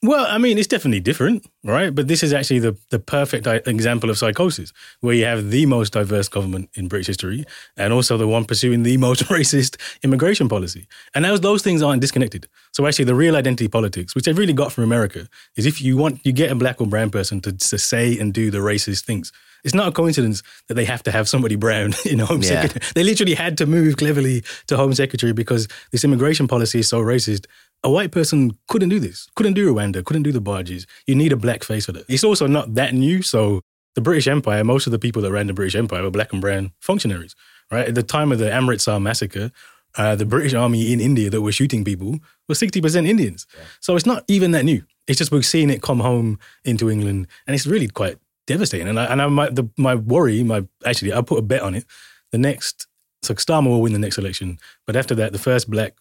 [0.03, 1.93] Well, I mean, it's definitely different, right?
[1.93, 5.67] But this is actually the, the perfect uh, example of psychosis, where you have the
[5.67, 7.45] most diverse government in British history
[7.77, 10.87] and also the one pursuing the most racist immigration policy.
[11.13, 12.47] And those, those things aren't disconnected.
[12.71, 15.97] So actually, the real identity politics, which they've really got from America, is if you
[15.97, 19.03] want, you get a black or brown person to, to say and do the racist
[19.05, 19.31] things.
[19.63, 22.61] It's not a coincidence that they have to have somebody brown in Home Yeah.
[22.63, 22.91] Secretary.
[22.95, 27.01] They literally had to move Cleverly to Home Secretary because this immigration policy is so
[27.01, 27.45] racist.
[27.83, 30.85] A white person couldn't do this, couldn't do Rwanda, couldn't do the barges.
[31.07, 32.05] You need a black face for that.
[32.07, 33.21] It's also not that new.
[33.21, 33.61] So
[33.95, 36.41] the British Empire, most of the people that ran the British Empire were black and
[36.41, 37.35] brown functionaries,
[37.71, 37.87] right?
[37.87, 39.51] At the time of the Amritsar massacre,
[39.97, 43.45] uh, the British army in India that were shooting people were 60% Indians.
[43.79, 44.83] So it's not even that new.
[45.07, 48.17] It's just we're seeing it come home into England and it's really quite
[48.47, 48.87] devastating.
[48.87, 51.75] And I, and I, my, the, my worry, my actually, I put a bet on
[51.75, 51.85] it.
[52.31, 52.87] The next,
[53.21, 55.95] so Starmer will win the next election, but after that, the first black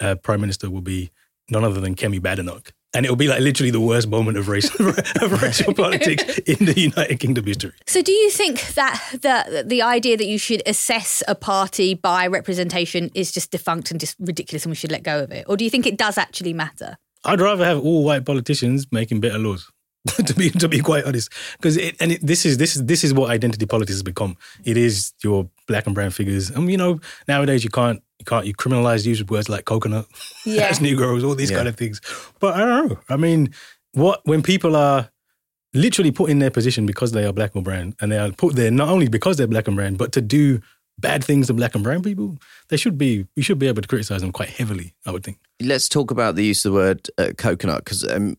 [0.00, 1.10] uh, prime minister will be
[1.50, 2.72] none other than Kemi Badenoch.
[2.94, 4.70] And it'll be like literally the worst moment of race
[5.20, 7.72] of racial politics in the United Kingdom history.
[7.86, 12.26] So, do you think that the the idea that you should assess a party by
[12.26, 15.56] representation is just defunct and just ridiculous, and we should let go of it, or
[15.58, 16.96] do you think it does actually matter?
[17.24, 19.70] I'd rather have all white politicians making better laws.
[20.26, 23.02] to be to be quite honest, because it, and it, this is this is this
[23.04, 24.36] is what identity politics has become.
[24.64, 28.46] It is your black and brown figures, and you know nowadays you can't you can't
[28.46, 30.06] you criminalize use of words like coconut,
[30.46, 30.68] Yeah.
[30.68, 31.58] as Negroes, all these Yeah.
[31.58, 32.00] kind of things.
[32.38, 32.98] But I don't know.
[33.08, 33.52] I mean,
[33.92, 35.10] what when people are
[35.74, 38.54] literally put in their position because they are black or brown, and they are put
[38.54, 40.60] there not only because they're black and brown, but to do
[40.98, 43.88] bad things to black and brown people, they should be we should be able to
[43.88, 44.94] criticize them quite heavily.
[45.04, 45.38] I would think.
[45.60, 48.36] Let's talk about the use of the word uh, coconut because um,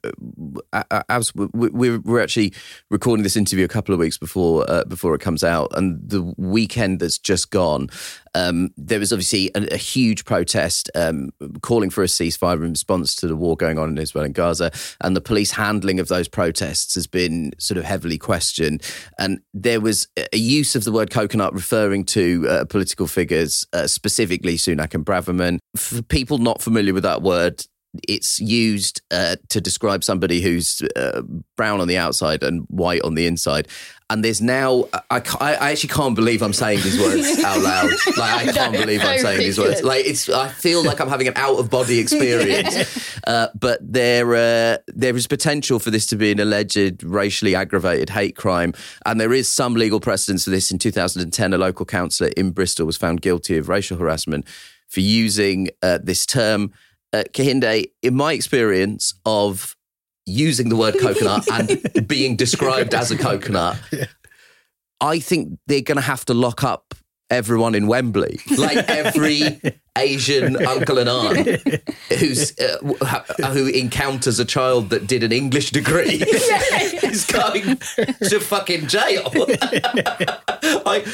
[1.09, 2.53] as we, we, we're actually
[2.89, 6.33] recording this interview a couple of weeks before uh, before it comes out, and the
[6.37, 7.89] weekend that's just gone,
[8.35, 13.15] um, there was obviously a, a huge protest um, calling for a ceasefire in response
[13.15, 16.29] to the war going on in Israel and Gaza, and the police handling of those
[16.29, 18.81] protests has been sort of heavily questioned,
[19.17, 23.87] and there was a use of the word coconut referring to uh, political figures, uh,
[23.87, 25.59] specifically Sunak and Braverman.
[25.75, 27.63] For people not familiar with that word,
[28.07, 31.21] it's used uh, to describe somebody who's uh,
[31.55, 33.67] brown on the outside and white on the inside.
[34.11, 37.91] And there's now, I, I I actually can't believe I'm saying these words out loud.
[38.17, 39.83] Like, I can't believe I'm saying these words.
[39.83, 43.19] Like, it's, I feel like I'm having an out of body experience.
[43.27, 48.09] uh, but there, uh, there is potential for this to be an alleged racially aggravated
[48.09, 48.73] hate crime.
[49.05, 50.71] And there is some legal precedence for this.
[50.71, 54.45] In 2010, a local councillor in Bristol was found guilty of racial harassment
[54.89, 56.71] for using uh, this term.
[57.11, 59.75] Uh, Kehinde, in my experience of
[60.25, 63.79] using the word coconut and being described as a coconut,
[65.01, 66.93] I think they're going to have to lock up
[67.29, 69.61] everyone in Wembley, like every
[69.97, 71.47] Asian uncle and aunt
[72.17, 72.77] who's uh,
[73.51, 76.23] who encounters a child that did an English degree
[77.03, 79.31] is going to fucking jail.
[80.85, 81.05] like,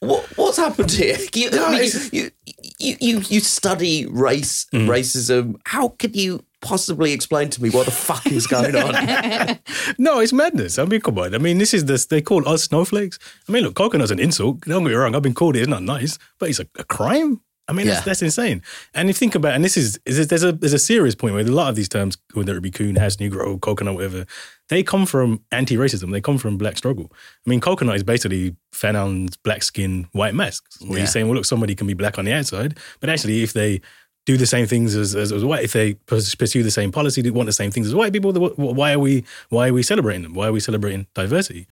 [0.00, 1.16] what, what's happened here?
[1.34, 2.30] You, I mean, you,
[2.78, 5.56] you, you, you study race, racism.
[5.64, 9.58] How can you possibly explain to me what the fuck is going on?
[9.98, 10.78] No, it's madness.
[10.78, 11.34] I mean, come on.
[11.34, 12.06] I mean, this is this.
[12.06, 13.18] They call us snowflakes.
[13.48, 14.60] I mean, look, coconut's an insult.
[14.62, 15.14] Don't get me wrong.
[15.14, 15.60] I've been called it.
[15.60, 17.40] It's not nice, but it's a, a crime.
[17.68, 17.94] I mean, Yeah.
[17.94, 18.62] that's, that's insane.
[18.94, 21.34] And if you think about, and this is, is there's a there's a serious point
[21.34, 24.24] where a lot of these terms, whether it be coon, hash, negro, coconut, whatever,
[24.68, 26.12] they come from anti-racism.
[26.12, 27.10] They come from black struggle.
[27.44, 30.80] I mean, coconut is basically Fanon's black skin, white masks.
[30.80, 30.96] Where Yeah.
[30.98, 33.80] you're saying, well, look, somebody can be black on the outside, but actually, if they
[34.26, 37.30] do the same things as, as, as white, if they pursue the same policy, they
[37.30, 39.72] want the same things as white people, then wh- wh- why are we why are
[39.72, 40.34] we celebrating them?
[40.34, 41.68] Why are we celebrating diversity?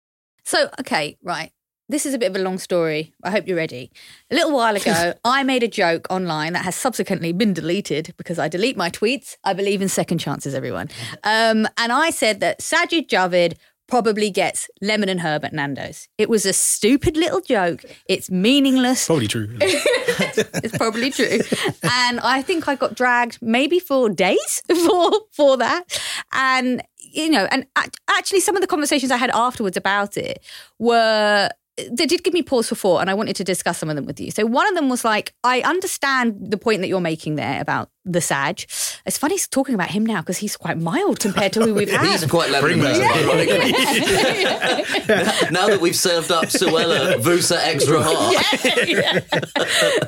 [0.43, 1.51] So, okay, right.
[1.89, 3.13] This is a bit of a long story.
[3.21, 3.91] I hope you're ready.
[4.29, 8.39] A little while ago, I made a joke online that has subsequently been deleted because
[8.39, 9.35] I delete my tweets.
[9.43, 10.89] I believe in second chances, everyone.
[11.25, 13.55] Um, and I said that Sajid Javid
[13.91, 16.07] probably gets lemon and herb at Nando's.
[16.17, 17.83] It was a stupid little joke.
[18.07, 19.05] It's meaningless.
[19.05, 19.49] Probably true.
[19.59, 21.39] it's probably true.
[21.83, 25.83] And I think I got dragged maybe for days for for that.
[26.31, 27.65] And you know, and
[28.07, 30.41] actually some of the conversations I had afterwards about it
[30.79, 33.97] were they did give me pause for thought and I wanted to discuss some of
[33.97, 34.31] them with you.
[34.31, 37.89] So one of them was like, I understand the point that you're making there about
[38.05, 38.67] the Saj.
[39.05, 42.05] It's funny talking about him now because he's quite mild compared to who we've had.
[42.05, 43.71] He's quite level ironically.
[45.51, 48.35] now that we've served up Suella Vusa extra hot.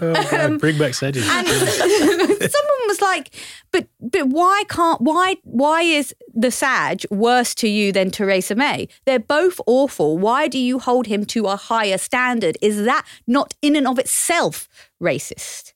[0.01, 1.27] Oh, um, bring back Sedges.
[1.29, 3.35] And someone was like,
[3.71, 8.87] "But but why can't why why is the Saj worse to you than Theresa May?
[9.05, 10.17] They're both awful.
[10.17, 12.57] Why do you hold him to a higher standard?
[12.61, 14.67] Is that not in and of itself
[15.01, 15.72] racist?"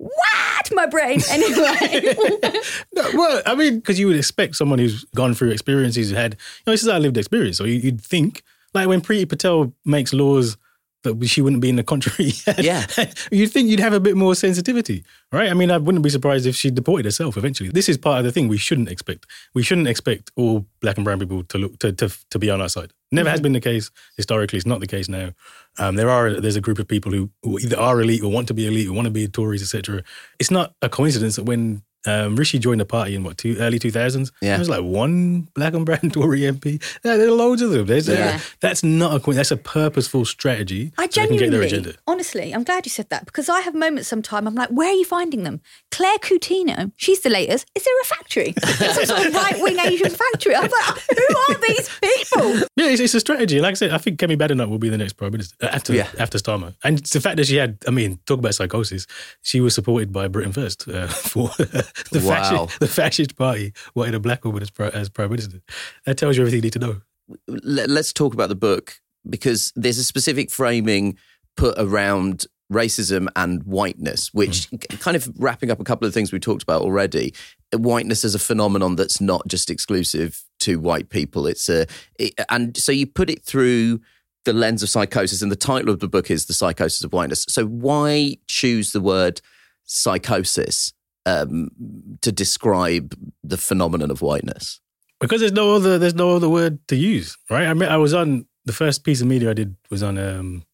[0.00, 2.14] What my brain anyway.
[2.94, 6.32] No, well, I mean, because you would expect someone who's gone through experiences, who had,
[6.34, 7.56] you know, this is our lived experience.
[7.58, 8.42] So you- you'd think,
[8.74, 10.56] like when Priti Patel makes laws
[11.02, 12.32] that she wouldn't be in the country.
[12.58, 12.86] Yeah.
[13.30, 15.50] you'd think you'd have a bit more sensitivity, right?
[15.50, 17.70] I mean, I wouldn't be surprised if she deported herself eventually.
[17.70, 19.26] This is part of the thing we shouldn't expect.
[19.54, 22.60] We shouldn't expect all black and brown people to look to to, to be on
[22.60, 22.92] our side.
[23.12, 24.58] Never has been the case historically.
[24.58, 25.30] It's not the case now.
[25.78, 28.48] Um, there are there's a group of people who, who either are elite or want
[28.48, 30.02] to be elite or want to be Tories, etc.
[30.38, 33.78] It's not a coincidence that when um, Rishi joined the party in what two early
[33.78, 34.50] two thousands, Yeah.
[34.50, 36.82] there was like one black and brown Tory MP.
[37.04, 37.86] Yeah, there are loads of them.
[37.86, 38.40] There's Yeah.
[38.60, 39.48] that's not a coincidence.
[39.50, 40.92] That's a purposeful strategy.
[40.98, 41.94] I so they get their genuinely, agenda.
[42.06, 44.46] honestly, I'm glad you said that because I have moments sometime.
[44.46, 45.60] I'm like, where are you finding them?
[45.90, 47.66] Claire Coutinho, she's the latest.
[47.74, 48.54] Is there a factory?
[48.64, 50.54] Some sort of right wing Asian factory.
[50.54, 52.68] I'm like, who are these people?
[52.76, 53.60] Yeah, it's, it's a strategy.
[53.60, 55.92] Like I said, I think Kemi Badenoch will be the next prime minister uh, after
[55.94, 56.08] Yeah.
[56.18, 56.74] after Starmer.
[56.84, 59.06] And it's the fact that she had, I mean, talk about psychosis.
[59.42, 61.50] She was supported by Britain First uh, for
[62.12, 62.66] the Wow.
[62.66, 65.60] fascist the fascist party wanted a black woman as, as prime minister.
[66.06, 67.00] That tells you everything you need to know.
[67.46, 71.16] Let- Let's talk about the book because there's a specific framing
[71.56, 74.76] put around racism and whiteness, which hmm.
[74.98, 77.34] kind of wrapping up a couple of things we talked about already.
[77.74, 81.46] Whiteness as a phenomenon that's not just exclusive to white people.
[81.46, 81.86] It's a,
[82.18, 84.00] it, and so you put it through
[84.44, 87.44] the lens of psychosis, and the title of the book is "The Psychosis of Whiteness."
[87.48, 89.40] So why choose the word
[89.84, 90.92] psychosis
[91.26, 91.70] um,
[92.22, 94.80] to describe the phenomenon of whiteness?
[95.20, 97.66] Because there's no other there's no other word to use, right?
[97.66, 100.64] I mean, I was on the first piece of media I did was on um,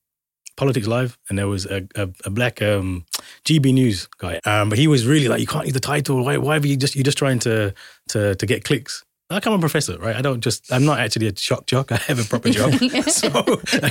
[0.56, 3.04] Politics Live, and there was a, a, a black um,
[3.44, 6.24] GB News guy, um, but he was really like, "You can't use the title.
[6.24, 6.38] Why?
[6.38, 7.74] Why are you just you're just trying to
[8.08, 10.14] to to get clicks?" Like I'm a professor, right?
[10.14, 11.90] I don't just I'm not actually a shock jock.
[11.92, 12.72] I have a proper job,
[13.08, 13.28] so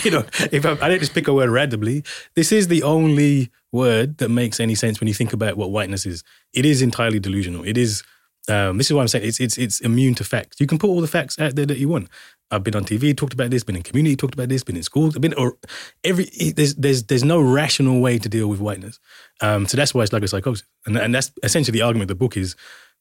[0.04, 2.04] you know, if I, I didn't just pick a word randomly,
[2.36, 6.06] this is the only word that makes any sense when you think about what whiteness
[6.06, 6.24] is.
[6.54, 7.64] It is entirely delusional.
[7.66, 8.04] It is.
[8.48, 10.60] Um, this is why I'm saying it's it's it's immune to facts.
[10.60, 12.10] You can put all the facts out there that you want.
[12.52, 14.84] I've been on TV, talked about this, been in community, talked about this, been in
[14.84, 15.58] schools, I've been or
[16.04, 19.00] every there's there's there's no rational way to deal with whiteness.
[19.42, 22.10] Um, so that's why it's like a psychosis, and and that's essentially the argument.
[22.12, 22.56] of The book is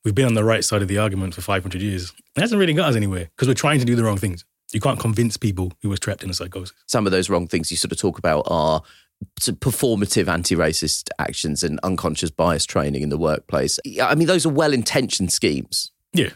[0.04, 2.12] we've been on the right side of the argument for 500 years.
[2.36, 4.44] It hasn't really got us anywhere because we're trying to do the wrong things.
[4.72, 6.74] You can't convince people who was trapped in a psychosis.
[6.86, 8.82] some of those wrong things you sort of talk about are
[9.40, 13.78] performative anti-racist actions and unconscious bias training in the workplace.
[14.02, 16.30] I mean, those are well-intentioned schemes, Yeah.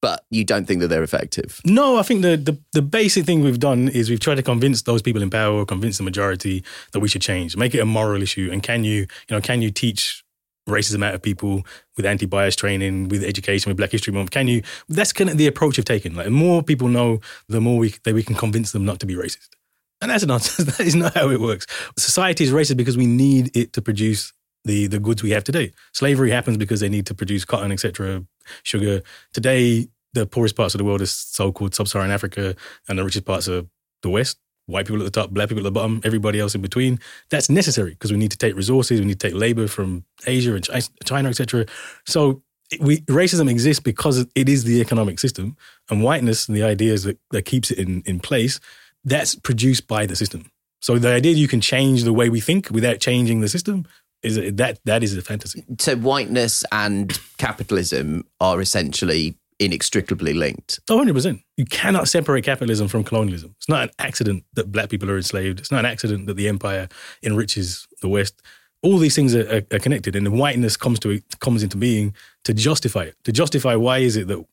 [0.00, 1.60] but you don't think that they're effective.
[1.64, 4.82] No, I think the, the the basic thing we've done is we've tried to convince
[4.82, 8.22] those people in power, convince the majority that we should change, make it a moral
[8.22, 8.48] issue.
[8.52, 10.24] And can you, you know, can you teach
[10.68, 11.64] racism out of people
[11.96, 14.30] with anti-bias training, with education, with Black History Month?
[14.30, 14.62] Can you?
[14.88, 16.14] That's kind of the approach you've taken.
[16.14, 19.06] Like the more people know, the more we that we can convince them not to
[19.06, 19.48] be racist.
[20.00, 20.76] And that's nonsense.
[20.76, 21.66] that is not how it works.
[21.96, 24.32] Society is racist because we need it to produce
[24.64, 25.72] the the goods we have today.
[25.92, 28.24] Slavery happens because they need to produce cotton, etc.,
[28.62, 29.02] sugar.
[29.32, 32.54] Today, the poorest parts of the world is so-called sub-Saharan Africa,
[32.88, 33.62] and the richest parts are
[34.02, 34.38] the West.
[34.68, 37.00] White people at the top, black people at the bottom, everybody else in between.
[37.30, 40.54] That's necessary because we need to take resources, we need to take labor from Asia
[40.54, 40.68] and
[41.04, 41.64] China, etc.
[42.06, 42.42] So
[42.80, 45.56] we racism exists because it is the economic system,
[45.90, 48.60] and whiteness and the ideas that, that keeps it in, in place.
[49.04, 50.50] That's produced by the system.
[50.80, 53.86] So the idea you can change the way we think without changing the system
[54.22, 55.64] is that that is a fantasy.
[55.78, 60.80] So whiteness and capitalism are essentially inextricably linked.
[60.88, 61.42] Oh, 100%.
[61.56, 63.54] You cannot separate capitalism from colonialism.
[63.58, 65.58] It's not an accident that black people are enslaved.
[65.60, 66.88] It's not an accident that the empire
[67.22, 68.40] enriches the West.
[68.82, 72.14] All these things are, are, are connected, and the whiteness comes to comes into being
[72.44, 73.16] to justify it.
[73.24, 74.44] To justify why is it that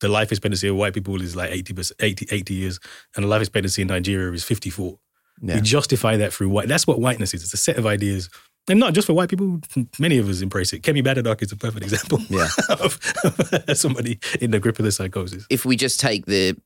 [0.00, 2.80] the life expectancy of white people is like 80, 80, 80 years,
[3.16, 4.98] and the life expectancy in Nigeria is 54.
[5.40, 5.56] Yeah.
[5.56, 6.68] We justify that through white.
[6.68, 7.42] That's what whiteness is.
[7.42, 8.30] It's a set of ideas.
[8.68, 9.60] And not just for white people,
[9.98, 10.82] many of us embrace it.
[10.82, 12.48] Kemi Badenoch is a perfect example Yeah.
[12.68, 15.46] of, of somebody in the grip of the psychosis.
[15.50, 16.56] If we just take the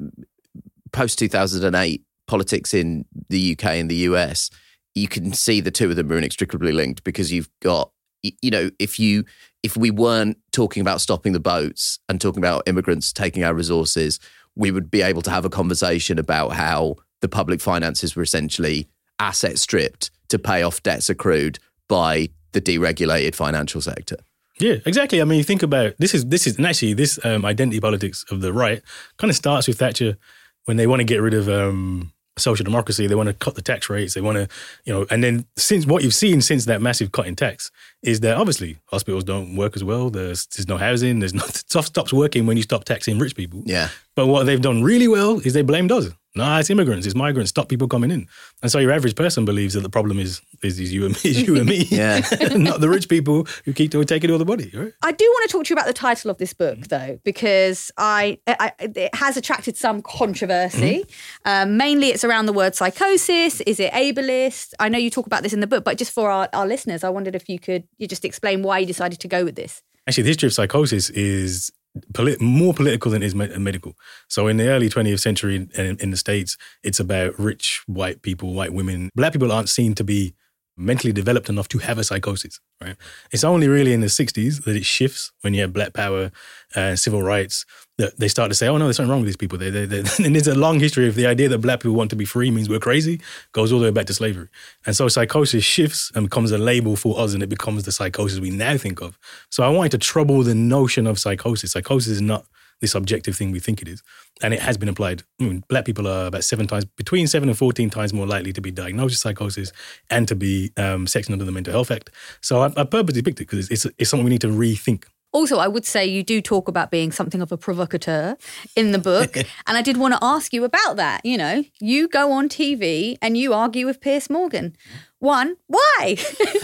[0.92, 4.50] post 2008 politics in the UK and the US,
[4.94, 7.90] you can see the two of them are inextricably linked because you've got,
[8.22, 9.24] you know, if you
[9.62, 14.20] if we weren't talking about stopping the boats and talking about immigrants taking our resources,
[14.54, 18.88] we would be able to have a conversation about how the public finances were essentially
[19.18, 24.16] asset stripped to pay off debts accrued by the deregulated financial sector.
[24.58, 25.20] Yeah, exactly.
[25.20, 28.24] I mean, you think about this is this is and actually this um, identity politics
[28.30, 28.82] of the right
[29.18, 30.16] kind of starts with Thatcher
[30.64, 33.06] when they want to get rid of um, social democracy.
[33.06, 34.14] They want to cut the tax rates.
[34.14, 34.48] They want to,
[34.84, 37.70] you know, and then since what you've seen since that massive cut in tax
[38.02, 40.08] is that obviously hospitals don't work as well.
[40.08, 41.18] There's there's no housing.
[41.18, 43.62] There's no stuff stops working when you stop taxing rich people.
[43.66, 43.88] Yeah.
[44.14, 46.08] But what they've done really well is they blamed us.
[46.36, 47.50] No, it's immigrants, it's migrants.
[47.50, 48.28] Stop people coming in.
[48.62, 51.30] And so your average person believes that the problem is is, is you and me,
[51.30, 52.20] is you and me, Yeah.
[52.56, 54.70] not the rich people who keep taking all the money.
[54.74, 54.92] Right?
[55.02, 57.90] I do want to talk to you about the title of this book, though, because
[57.96, 61.04] I, I it has attracted some controversy.
[61.44, 63.60] Um, mainly, it's around the word psychosis.
[63.62, 64.74] Is it ableist?
[64.78, 67.04] I know you talk about this in the book, but just for our, our listeners,
[67.04, 69.82] I wondered if you could you just explain why you decided to go with this.
[70.06, 71.72] Actually, the history of psychosis is
[72.14, 73.96] polit- more political than it is me- uh, medical.
[74.28, 78.54] So, in the early 20th century in, in the States, it's about rich white people,
[78.54, 79.10] white women.
[79.14, 80.34] Black people aren't seen to be
[80.76, 82.96] mentally developed enough to have a psychosis, right?
[83.32, 86.30] It's only really in the 60s that it shifts when you have black power
[86.74, 87.64] and civil rights
[87.98, 89.56] that they start to say, oh no, there's something wrong with these people.
[89.56, 92.10] They, they, they, and there's a long history of the idea that black people want
[92.10, 93.20] to be free means we're crazy,
[93.52, 94.48] goes all the way back to slavery.
[94.84, 98.38] And so psychosis shifts and becomes a label for us and it becomes the psychosis
[98.38, 99.18] we now think of.
[99.50, 101.72] So I wanted to trouble the notion of psychosis.
[101.72, 102.46] Psychosis is not
[102.80, 104.02] this objective thing we think it is.
[104.42, 105.22] And it has been applied.
[105.40, 108.52] I mean, black people are about seven times, between seven and 14 times more likely
[108.52, 109.72] to be diagnosed with psychosis
[110.10, 112.10] and to be um, sectioned under the Mental Health Act.
[112.42, 115.04] So I, I purposely picked it because it's, it's, it's something we need to rethink.
[115.32, 118.36] Also, I would say you do talk about being something of a provocateur
[118.74, 119.36] in the book.
[119.66, 121.24] and I did want to ask you about that.
[121.24, 124.76] You know, you go on TV and you argue with Piers Morgan.
[125.18, 126.16] One, why?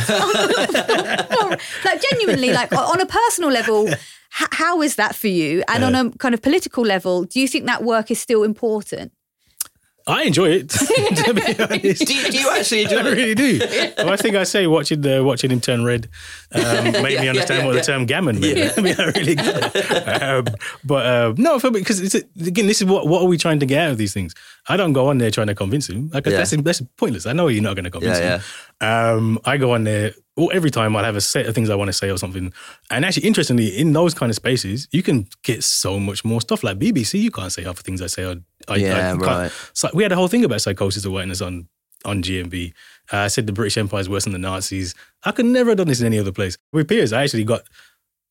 [1.85, 3.99] like, genuinely, like on a personal level, h-
[4.53, 5.63] how is that for you?
[5.69, 6.05] And on uh.
[6.05, 9.13] a kind of political level, do you think that work is still important?
[10.07, 10.68] I enjoy it.
[10.70, 12.07] to be honest.
[12.07, 13.12] Do you, do you actually do I it?
[13.12, 13.61] really do.
[13.98, 16.09] Well, I think I say watching the watching him turn red
[16.53, 17.80] um, made me understand yeah, what yeah.
[17.80, 18.78] the term gammon meant.
[18.78, 20.46] I mean, I really get um,
[20.84, 23.90] But uh, no, because again, this is what what are we trying to get out
[23.92, 24.34] of these things?
[24.68, 26.11] I don't go on there trying to convince him.
[26.12, 26.38] Like Yeah.
[26.38, 27.26] that's that's pointless.
[27.26, 28.42] I know you're not going to convince Yeah, him.
[28.88, 30.12] Um, I go on there.
[30.34, 32.55] Well, every time I'll have a set of things I want to say or something.
[32.90, 36.64] And actually, interestingly, in those kind of spaces, you can get so much more stuff.
[36.64, 38.24] Like BBC, you can't say half the things I say.
[38.24, 38.36] I,
[38.69, 39.53] I, Yeah, I right.
[39.73, 41.69] so we had a whole thing about psychosis awareness on
[42.05, 42.73] on GMB.
[43.13, 44.95] Uh, I said the British Empire is worse than the Nazis.
[45.25, 46.57] I could never have done this in any other place.
[46.73, 47.63] With Piers, I actually got.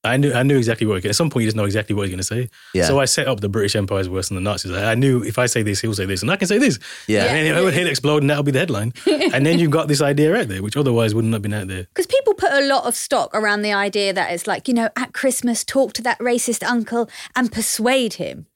[0.03, 1.05] I knew I knew exactly what.
[1.05, 2.49] At some point, you just know exactly what he's going to say.
[2.73, 2.85] Yeah.
[2.87, 4.71] So I set up the British Empire is worse than the Nazis.
[4.71, 6.79] I I knew if I say this, he'll say this, and I can say this.
[7.07, 7.25] Yeah.
[7.25, 8.93] And then it would hit explode, and that'll be the headline.
[9.05, 11.83] and then you've got this idea out there, which otherwise wouldn't have been out there.
[11.83, 14.89] Because people put a lot of stock around the idea that it's like, you know,
[14.95, 18.47] at Christmas, talk to that racist uncle and persuade him.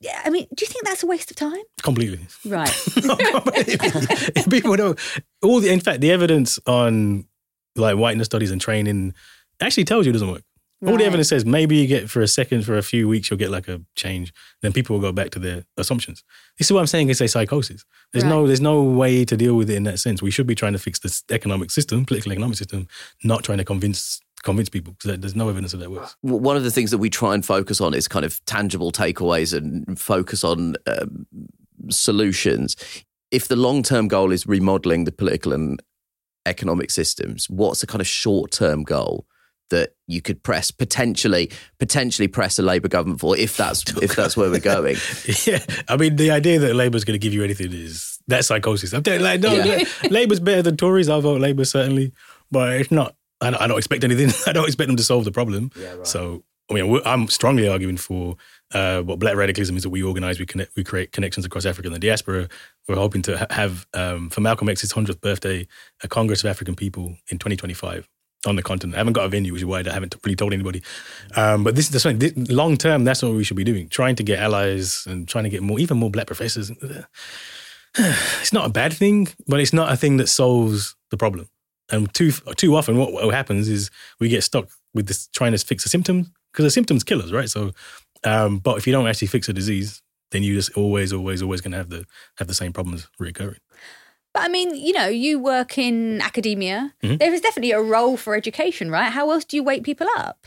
[0.00, 1.62] Yeah, I mean, do you think that's a waste of time?
[1.82, 2.26] Completely.
[2.46, 2.70] Right.
[4.50, 4.98] people don't
[5.42, 7.26] all the in fact the evidence on
[7.76, 9.14] like whiteness studies and training
[9.60, 10.42] actually tells you it doesn't work.
[10.86, 13.36] All the evidence says maybe you get for a second for a few weeks you'll
[13.36, 14.32] get like a change.
[14.62, 16.24] Then people will go back to their assumptions.
[16.56, 17.84] This is what i'm saying is a psychosis.
[18.14, 20.22] There's no there's no way to deal with it in that sense.
[20.22, 22.88] We should be trying to fix this economic system political economic system
[23.22, 26.64] not trying to convince convince people because there's no evidence that that works One of
[26.64, 30.44] the things that we try and focus on is kind of tangible takeaways and focus
[30.44, 31.26] on um,
[31.90, 32.76] solutions.
[33.30, 35.80] If the long term goal is remodeling the political and
[36.46, 39.26] economic systems, what's the kind of short term goal
[39.70, 44.36] that you could press potentially potentially press a Labour government for if that's if that's
[44.36, 44.96] where we're going?
[45.46, 48.92] Yeah, I mean, the idea that Labour's going to give you anything is that's psychosis.
[48.92, 49.84] I'm telling you, like, no, Yeah.
[50.10, 51.08] Labour's better than Tories.
[51.08, 52.12] I'll vote Labour certainly,
[52.50, 53.14] but it's not.
[53.40, 54.30] I don't, I don't expect anything.
[54.46, 55.70] I don't expect them to solve the problem.
[56.04, 58.36] So, I mean, I'm strongly arguing for
[58.72, 61.88] uh, what Black radicalism is that we organise, we connect, we create connections across Africa
[61.88, 62.48] and the diaspora.
[62.88, 65.66] We're hoping to ha- have um, for Malcolm X's hundredth birthday
[66.02, 68.08] a Congress of African People in 2025
[68.46, 68.94] on the continent.
[68.94, 70.82] I haven't got a venue, which is why I haven't really told anybody.
[71.36, 73.04] Um, but this is the long term.
[73.04, 73.88] That's what we should be doing.
[73.88, 76.70] Trying to get allies and trying to get more, even more black professors.
[78.40, 81.48] It's not a bad thing, but it's not a thing that solves the problem.
[81.90, 85.58] And too too often, what, what happens is we get stuck with this trying to
[85.58, 87.48] fix the symptoms because the symptoms kill us, right?
[87.48, 87.72] So,
[88.24, 91.60] um, but if you don't actually fix a disease, then you just always, always, always
[91.60, 92.04] going to have the
[92.38, 93.58] have the same problems reoccurring.
[94.32, 96.94] But I mean, you know, you work in academia.
[97.02, 97.16] Mm-hmm.
[97.16, 99.10] There is definitely a role for education, right?
[99.10, 100.46] How else do you wake people up?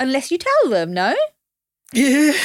[0.00, 1.14] Unless you tell them, no?
[1.92, 2.32] Yeah.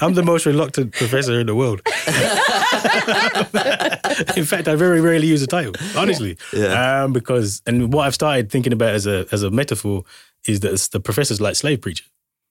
[0.00, 1.80] I'm the most reluctant professor in the world.
[4.36, 6.36] in fact, I very rarely use the title, honestly.
[6.52, 7.04] Yeah.
[7.04, 10.04] Um, because, and what I've started thinking about as a, as a metaphor
[10.46, 12.04] is that the professor's like slave preacher.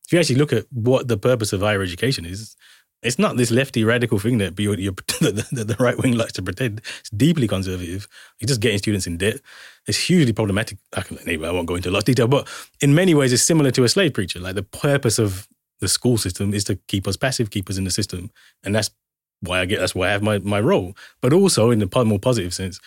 [0.05, 2.55] If you actually look at what the purpose of higher education is,
[3.02, 6.41] It's not this lefty radical thing that, you're, you're, that the right wing likes to
[6.41, 6.82] pretend.
[7.00, 8.08] It's deeply conservative.
[8.39, 9.39] You're just getting students in debt.
[9.88, 10.78] It's hugely problematic.
[10.95, 12.47] I can, anyway, I won't go into a lot of detail, but
[12.82, 14.39] in many ways, it's similar to a slave preacher.
[14.39, 15.47] Like the purpose of
[15.80, 18.32] the school system is to keep us passive, keep us in the system,
[18.64, 18.91] and that's
[19.41, 19.80] why I get.
[19.80, 20.95] That's why I have my my role.
[21.22, 22.82] But also in the more positive sense,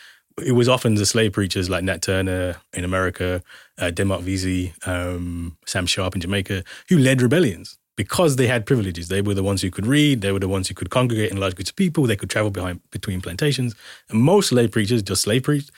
[0.45, 3.43] it was often the slave preachers like Nat Turner in America,
[3.79, 9.09] uh, Denmark Vesey, um, Sam Sharpe in Jamaica, who led rebellions because they had privileges.
[9.09, 10.20] They were the ones who could read.
[10.20, 12.05] They were the ones who could congregate in large groups of people.
[12.05, 13.74] They could travel behind between plantations.
[14.09, 15.70] And most slave preachers just slave preached,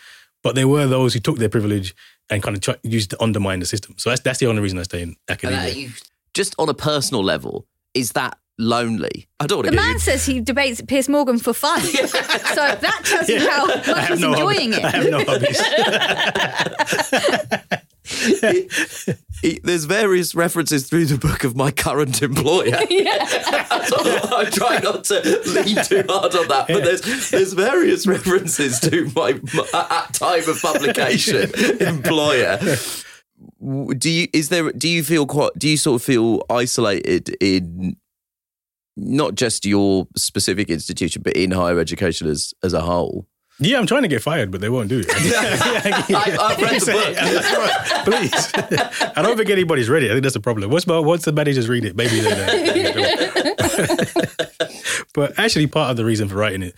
[0.43, 1.95] but there were those who took their privilege
[2.31, 3.95] and kind of try, used to undermine the system.
[3.99, 5.91] So that's that's the only reason I stay in academia.
[6.35, 9.27] just on a personal level, is that lonely.
[9.41, 9.71] I don't want to.
[9.71, 9.99] The man you...
[9.99, 11.81] says he debates Piers Morgan for fun.
[11.83, 14.83] so that tells you how much he's no enjoying hobby.
[14.83, 14.85] it.
[14.85, 15.25] I have no
[17.65, 17.81] hobbies.
[18.07, 22.77] it, it, there's various references through the book of my current employer.
[22.87, 29.11] I'm trying not to lean too hard on that, but there's there's various references to
[29.17, 31.51] my, my at time of publication
[31.81, 32.59] employer.
[33.97, 37.97] Do you is there do you feel quite do you sort of feel isolated in
[38.99, 43.27] not just your specific institution, but in higher education as as a whole?
[43.61, 45.07] Yeah, I'm trying to get fired, but they won't do it.
[46.15, 48.05] I, have read the book.
[48.05, 50.07] Please, I don't think anybody's ready.
[50.07, 50.71] I think that's the problem.
[50.71, 53.45] What's about once the managers read it, maybe they.
[55.15, 56.75] but actually, part of the reason for writing it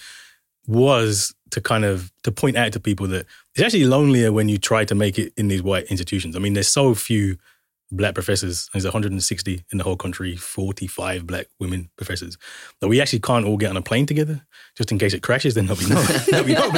[0.66, 3.24] was to kind of to point out to people that
[3.54, 6.36] it's actually lonelier when you try to make it in these white institutions.
[6.36, 7.38] I mean, there's so few
[7.90, 8.68] black professors.
[8.72, 12.36] There's 160 in the whole country, 45 black women professors.
[12.80, 15.54] That we actually can't all get on a plane together, just in case it crashes.
[15.54, 16.70] Then there'll be no, there'll be no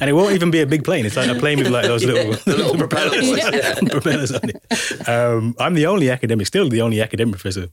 [0.00, 1.06] and it won't even be a big plane.
[1.06, 3.74] It's like a plane with like those little, yeah, little propellers, yeah.
[3.88, 5.08] propellers on it.
[5.08, 7.68] Um, I'm the only academic, still the only academic professor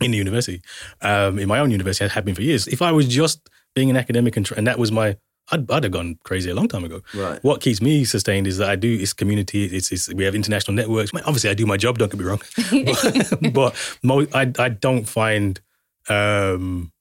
[0.00, 0.60] in the university,
[1.02, 2.04] um, in my own university.
[2.04, 2.66] I have been for years.
[2.66, 5.16] If I was just being an academic and, and that was my
[5.52, 7.02] I'd, I'd have gone crazy a long time ago.
[7.14, 7.42] Right.
[7.44, 9.64] What keeps me sustained is that I do it's community.
[9.64, 11.10] It's, it's we have international networks.
[11.14, 11.98] Obviously, I do my job.
[11.98, 12.40] Don't get me wrong,
[12.84, 15.60] but, but mo- I I don't find
[16.08, 16.92] um,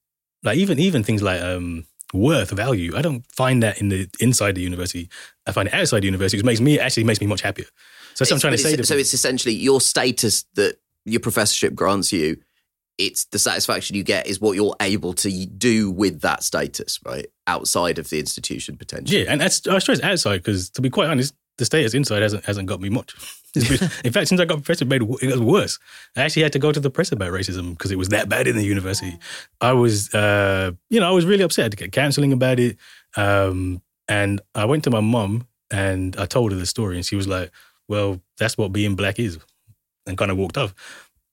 [0.44, 2.96] like even even things like um, worth value.
[2.96, 5.10] I don't find that in the inside the university.
[5.48, 7.66] I find it outside the university, which makes me actually makes me much happier.
[8.14, 8.76] So that's what I'm trying to say.
[8.76, 12.38] To so it's essentially your status that your professorship grants you
[12.98, 17.26] it's the satisfaction you get is what you're able to do with that status, right?
[17.48, 19.24] Outside of the institution, potentially.
[19.24, 22.46] Yeah, and that's, I stress outside because, to be quite honest, the status inside hasn't
[22.46, 23.14] hasn't got me much.
[23.56, 25.78] in fact, since I got professor, made it got worse.
[26.16, 28.48] I actually had to go to the press about racism because it was that bad
[28.48, 29.20] in the university.
[29.62, 31.70] I was, uh, you know, I was really upset.
[31.72, 32.78] to get counselling about it,
[33.16, 37.16] um, and I went to my mum and I told her the story, and she
[37.16, 37.52] was like,
[37.88, 39.38] "Well, that's what being black is,"
[40.08, 40.74] and kind of walked off.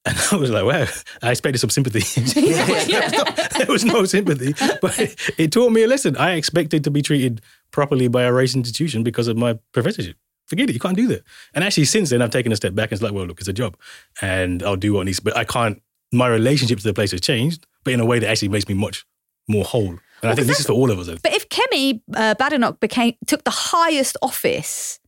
[0.07, 0.87] And I was like, wow,
[1.23, 2.01] I expected some sympathy.
[2.41, 3.25] there, was no,
[3.59, 6.17] there, was no, sympathy, but it, it, taught me a lesson.
[6.17, 10.17] I expected to be treated properly by a race institution because of my professorship.
[10.47, 11.23] Forget it, you can't do that.
[11.53, 13.49] And actually, since then, I've taken a step back and it's like, well, look, it's
[13.49, 13.77] a job
[14.23, 15.83] and I'll do what needs, but I can't,
[16.13, 18.75] my relationship to the place has changed, but in a way that actually makes me
[18.75, 19.05] much
[19.49, 19.91] more whole.
[19.91, 21.09] And well, I think this is for all of us.
[21.23, 24.99] But if Kemi uh, Badenoch became took the highest office,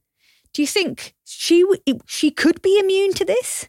[0.52, 1.64] do you think she
[2.06, 3.68] she could be immune to this?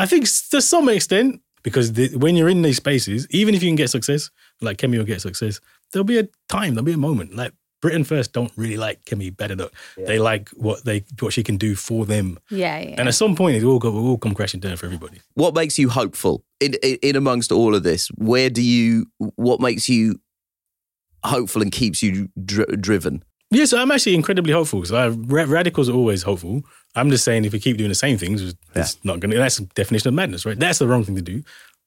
[0.00, 3.68] I think to some extent, because the, when you're in these spaces, even if you
[3.68, 4.30] can get success,
[4.60, 5.60] like Kemi will get success,
[5.92, 7.36] there'll be a time, there'll be a moment.
[7.36, 9.72] Like Britain First don't really like Kemi Badenoch.
[9.98, 10.06] Yeah.
[10.06, 12.38] They like what they what she can do for them.
[12.50, 12.94] Yeah, yeah.
[12.98, 15.20] And at some point, it will go, it will come crashing down for everybody.
[15.34, 18.08] What makes you hopeful in, in, in amongst all of this?
[18.16, 19.06] Where do you?
[19.18, 20.20] What makes you
[21.24, 23.22] hopeful and keeps you dr- driven?
[23.50, 24.84] Yes, I'm actually incredibly hopeful.
[24.84, 26.62] So radicals are always hopeful.
[26.94, 28.86] I'm just saying if we keep doing the same things, it's yeah.
[29.02, 30.58] not going to, that's the definition of madness, right?
[30.58, 31.42] That's the wrong thing to do.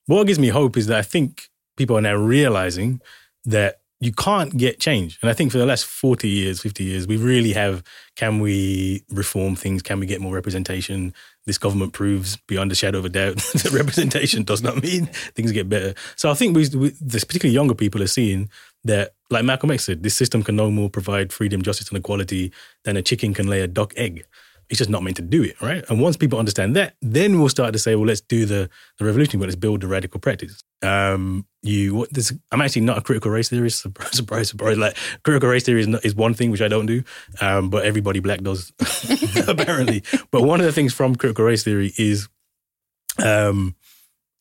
[0.08, 3.02] What gives me hope is that I think people are now realizing
[3.46, 5.18] that you can't get change.
[5.22, 7.84] And I think for the last 40 years, 50 years, we really have
[8.18, 9.82] can we reform things?
[9.82, 11.14] Can we get more representation?
[11.46, 15.06] This government proves beyond a shadow of a doubt that representation does not mean
[15.36, 15.94] things get better.
[16.18, 18.50] So I think we, we this particularly younger people are seeing
[18.84, 22.52] that, like Malcolm X said, this system can no more provide freedom, justice, and equality
[22.86, 24.26] than a chicken can lay a duck egg
[24.70, 25.84] it's just not meant to do it, right?
[25.90, 29.06] And once people understand that, then we'll start to say, well, let's do the, the
[29.06, 30.64] revolution, but let's build the radical practice.
[30.82, 33.80] Um, you, what, this, I'm actually not a critical race theorist.
[33.84, 34.78] Surprise, surprise, surprise.
[34.78, 37.04] Like critical race theory is, not, is one thing which I don't do,
[37.42, 38.72] um, but everybody black does
[39.48, 40.04] apparently.
[40.32, 42.28] But one of the things from critical race theory is
[43.24, 43.76] um,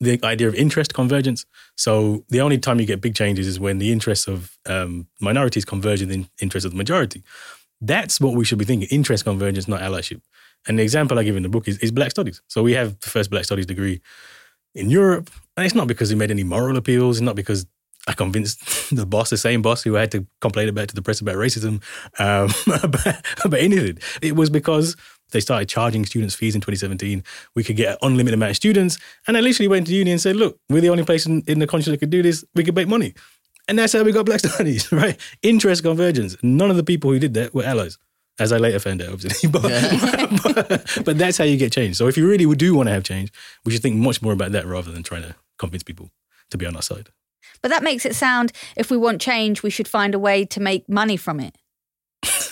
[0.03, 1.47] the idea of interest convergence.
[1.77, 5.65] So the only time you get big changes is when the interests of um, minorities
[5.65, 7.23] converge with the interests of the majority.
[7.81, 10.21] That's what we should be thinking interest convergence, not allyship.
[10.67, 12.43] And the example I give in the book is, is Black Studies.
[12.49, 14.01] So we have the first Black Studies degree
[14.75, 15.31] in Europe.
[15.57, 17.67] And it's not because we made any moral appeals, it's not because
[18.09, 21.21] I convinced the boss, the same boss who had to complain about to the press
[21.21, 21.83] about racism,
[22.19, 23.99] um, about, about anything.
[24.21, 24.97] It was because
[25.33, 27.25] they started charging students fees in 2017.
[27.55, 28.99] We could get an unlimited amount of students.
[29.27, 31.59] And I literally went to uni and said, look, we're the only place in, in
[31.59, 32.45] the country that could do this.
[32.55, 33.15] We could make money.
[33.69, 35.19] And that's how we got black studies, right?
[35.43, 36.37] Interest convergence.
[36.43, 37.99] None of the people who did that were allies,
[38.39, 39.49] as I later found out, obviously.
[39.51, 39.63] but,
[40.43, 41.97] but, but that's how you get change.
[41.97, 43.33] So if you really do want to have change,
[43.65, 46.11] we should think much more about that rather than trying to convince people
[46.51, 47.09] to be on our side.
[47.63, 50.61] But that makes it sound if we want change, we should find a way to
[50.61, 51.57] make money from it.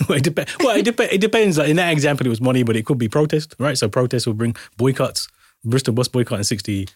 [0.09, 1.57] well, it, dep- well it, dep- it depends.
[1.57, 3.77] Like in that example, it was money, but it could be protest, right?
[3.77, 5.27] So protest will bring boycotts.
[5.63, 6.87] Bristol bus boycott in 60,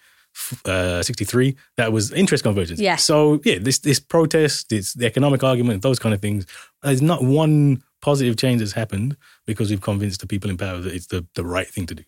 [0.65, 2.79] uh, 63, that was interest convergence.
[2.79, 2.95] Yeah.
[2.95, 6.45] So yeah, this this protest, it's the economic argument, those kind of things.
[6.81, 10.93] There's not one positive change that's happened because we've convinced the people in power that
[10.93, 12.03] it's the, the right thing to do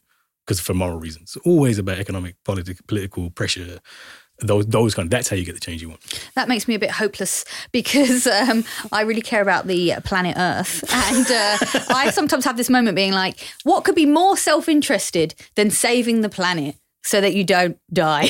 [0.45, 1.35] because for moral reasons.
[1.35, 3.79] It's always about economic, politi- political pressure,
[4.39, 6.29] those those kind of that's how you get the change you want.
[6.35, 10.83] That makes me a bit hopeless because um, I really care about the planet Earth,
[10.93, 11.57] and uh,
[11.93, 16.21] I sometimes have this moment being like, what could be more self interested than saving
[16.21, 16.75] the planet?
[17.03, 18.23] So that you don't die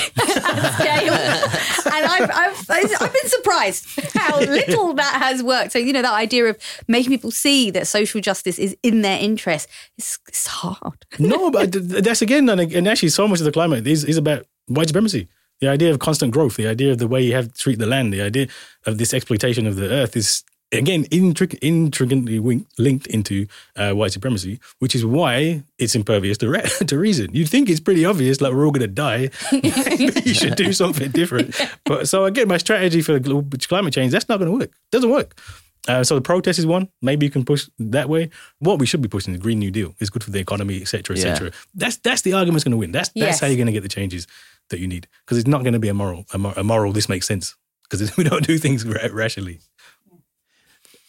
[1.97, 5.71] and I've, I've, I've been surprised how little that has worked.
[5.71, 9.19] So you know that idea of making people see that social justice is in their
[9.19, 11.07] interest is it's hard.
[11.17, 14.87] no, but that's again, and actually, so much of the climate is is about white
[14.87, 15.27] supremacy.
[15.59, 17.87] The idea of constant growth, the idea of the way you have to treat the
[17.87, 18.47] land, the idea
[18.85, 22.39] of this exploitation of the earth is again intric- intricately
[22.77, 27.29] linked into uh, white supremacy, which is why it's impervious to, re- to reason.
[27.33, 29.29] You'd think it's pretty obvious, like we're all going to die.
[29.51, 31.59] you should do something different.
[31.85, 34.71] But so again, my strategy for climate change that's not going to work.
[34.91, 35.39] Doesn't work.
[35.87, 36.89] Uh, so the protest is one.
[37.01, 38.29] Maybe you can push that way.
[38.59, 39.95] What we should be pushing is the Green New Deal.
[39.99, 41.47] It's good for the economy, etc., etc.
[41.47, 41.53] Yeah.
[41.75, 42.91] That's that's the argument's going to win.
[42.91, 43.39] That's that's yes.
[43.39, 44.27] how you're going to get the changes
[44.69, 46.93] that you need because it's not going to be a moral a, a moral.
[46.93, 47.55] This makes sense
[47.89, 49.59] because we don't do things rationally.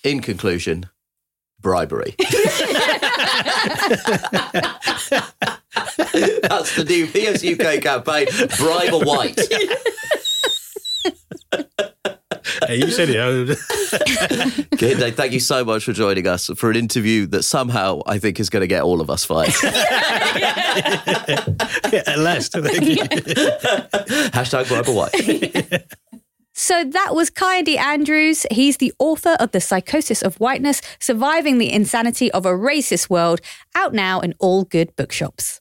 [0.04, 0.88] In conclusion,
[1.60, 2.14] bribery.
[6.18, 8.28] That's the new PS UK campaign.
[8.56, 9.38] Bribe a white.
[12.66, 13.16] hey, you said it.
[14.76, 18.40] Kehinde, thank you so much for joining us for an interview that somehow I think
[18.40, 19.52] is going to get all of us fired.
[19.62, 19.70] yeah,
[22.06, 22.52] at last.
[22.52, 22.96] Thank you.
[24.32, 25.84] Hashtag bribe a white.
[26.54, 28.44] So that was Kehinde Andrews.
[28.50, 33.40] He's the author of The Psychosis of Whiteness Surviving the Insanity of a Racist World,
[33.76, 35.60] out now in all good bookshops.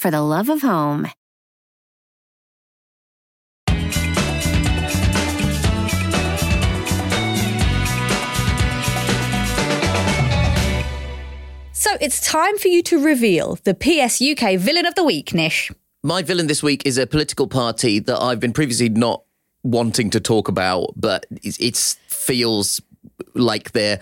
[0.00, 1.06] for the love of home.
[11.72, 15.70] So it's time for you to reveal the PS UK villain of the week, Nish.
[16.02, 19.22] My villain this week is a political party that I've been previously not
[19.62, 21.76] wanting to talk about, but it
[22.08, 22.80] feels
[23.34, 24.00] like their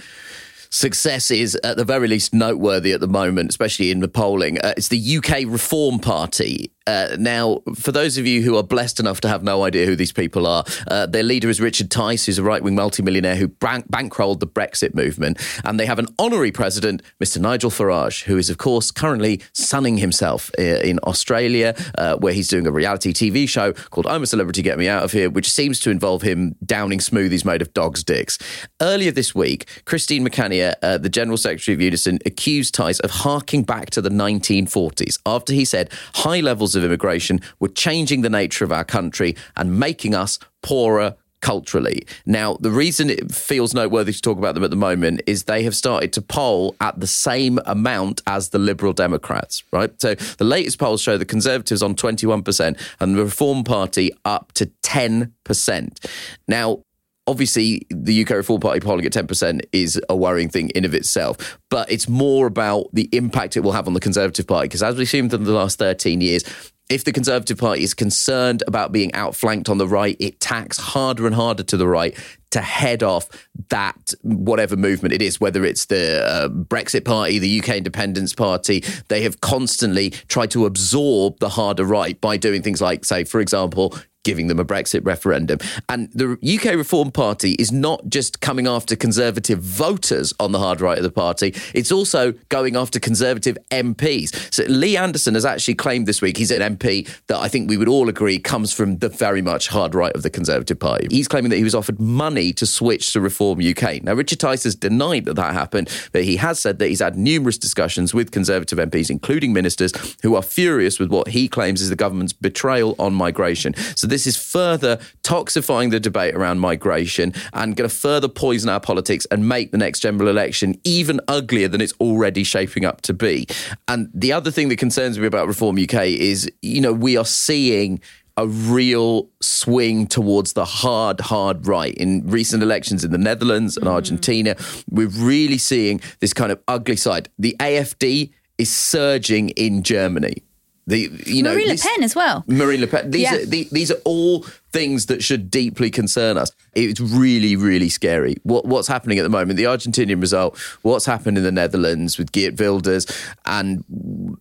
[0.71, 4.59] success is at the very least noteworthy at the moment, especially in the polling.
[4.59, 6.71] Uh, it's the UK Reform Party.
[6.89, 9.95] Uh, now, for those of you who are blessed enough to have no idea who
[9.95, 13.49] these people are, uh, their leader is Richard Tice, who's a right wing multimillionaire who
[13.49, 15.39] bank- bankrolled the Brexit movement.
[15.65, 17.39] And they have an honorary president, Mr.
[17.43, 22.49] Nigel Farage, who is, of course, currently sunning himself uh, in Australia, uh, where he's
[22.49, 25.51] doing a reality TV show called I'm a Celebrity, Get Me Out of Here, which
[25.51, 28.39] seems to involve him downing smoothies made of dogs' dicks.
[28.81, 33.63] Earlier this week, Christine McAnea, uh, the General Secretary of Unison, accused Tice of harking
[33.63, 38.65] back to the 1940s after he said high levels of immigration were changing the nature
[38.65, 42.05] of our country and making us poorer, culturally.
[42.27, 45.63] Now, the reason it feels noteworthy to talk about them at the moment is they
[45.63, 49.91] have started to poll at the same amount as the Liberal Democrats, right?
[50.01, 54.67] So the latest polls show the Conservatives on 21% and the Reform Party up to
[54.83, 56.11] 10%.
[56.49, 56.83] Now,
[57.29, 61.59] obviously the UK Reform Party polling at 10% is a worrying thing in of itself,
[61.69, 64.97] but it's more about the impact it will have on the Conservative Party because as
[64.97, 66.43] we've seen in the last 13 years,
[66.89, 71.27] if the Conservative Party is concerned about being outflanked on the right, it tacks harder
[71.27, 72.17] and harder to the right
[72.51, 73.29] to head off
[73.69, 78.83] that whatever movement it is, whether it's the uh, Brexit Party, the UK Independence Party.
[79.09, 83.41] They have constantly tried to absorb the harder right by doing things like, say, for
[83.41, 83.95] example,
[84.29, 85.59] giving them a Brexit referendum.
[85.89, 90.83] And the UK Reform Party is not just coming after Conservative voters on the hard
[90.83, 94.53] right of the party, it's also going after Conservative MPs.
[94.53, 97.77] So Lee Anderson has actually claimed this week he's an MP that I think we
[97.77, 101.09] would all agree comes from the very much hard right of the Conservative Party.
[101.11, 104.03] He's claiming that he was offered money to switch to Reform UK.
[104.03, 107.17] Now, Richard Tice has denied that that happened, but he has said that he's had
[107.17, 111.89] numerous discussions with Conservative MPs, including ministers, who are furious with what he claims is
[111.89, 113.75] the government's betrayal on migration.
[113.97, 118.81] So this is further toxifying the debate around migration and going to further poison our
[118.81, 123.13] politics and make the next general election even uglier than it's already shaping up to
[123.13, 123.47] be.
[123.87, 127.25] And the other thing that concerns me about Reform UK is, you know, we are
[127.25, 128.01] seeing
[128.37, 131.95] a real swing towards the hard, hard right.
[131.95, 133.93] In recent elections in the Netherlands and mm.
[133.93, 134.55] Argentina,
[134.89, 137.29] we're really seeing this kind of ugly side.
[137.39, 140.45] The AFD is surging in Germany.
[140.87, 142.45] The, you know, Marine Le Pen as well.
[142.47, 143.11] Marine Le Pen.
[143.11, 143.35] These, Yeah.
[143.35, 146.51] are, the, these are all things that should deeply concern us.
[146.75, 148.37] It's really, really scary.
[148.45, 149.59] What, what's happening at the moment?
[149.59, 153.07] The Argentinian result, what's happened in the Netherlands with Geert Wilders,
[153.45, 153.85] and,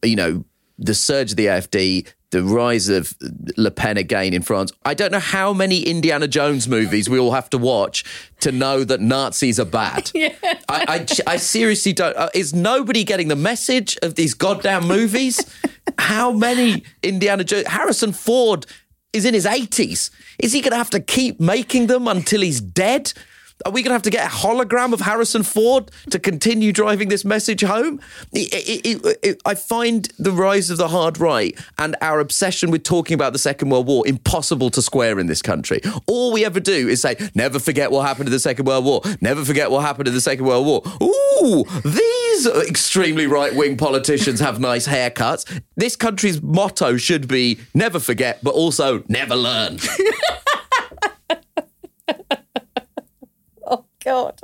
[0.03, 0.45] you know,
[0.77, 3.15] the surge of the AFD, the rise of
[3.57, 4.71] Le Pen again in France.
[4.83, 8.03] I don't know how many Indiana Jones movies we all have to watch
[8.41, 10.11] to know that Nazis are bad.
[10.15, 10.27] I,
[10.69, 12.15] I, I seriously don't.
[12.17, 15.45] Uh, is nobody getting the message of these goddamn movies?
[15.97, 17.67] how many Indiana Jones?
[17.67, 18.65] Harrison Ford
[19.13, 20.09] is in his 80s.
[20.39, 23.13] Is he going to have to keep making them until he's dead?
[23.65, 27.09] Are we going to have to get a hologram of Harrison Ford to continue driving
[27.09, 27.99] this message home?
[28.31, 32.83] It- it- it- I find the rise of the hard right and our obsession with
[32.83, 35.81] talking about the Second World War impossible to square in this country.
[36.05, 39.01] All we ever do is say, never forget what happened in the Second World War.
[39.21, 40.83] Never forget what happened in the Second World War.
[41.01, 45.45] Ooh, these extremely right wing politicians have nice haircuts.
[45.75, 49.79] This country's motto should be never forget, but also never learn.
[54.07, 54.39] God.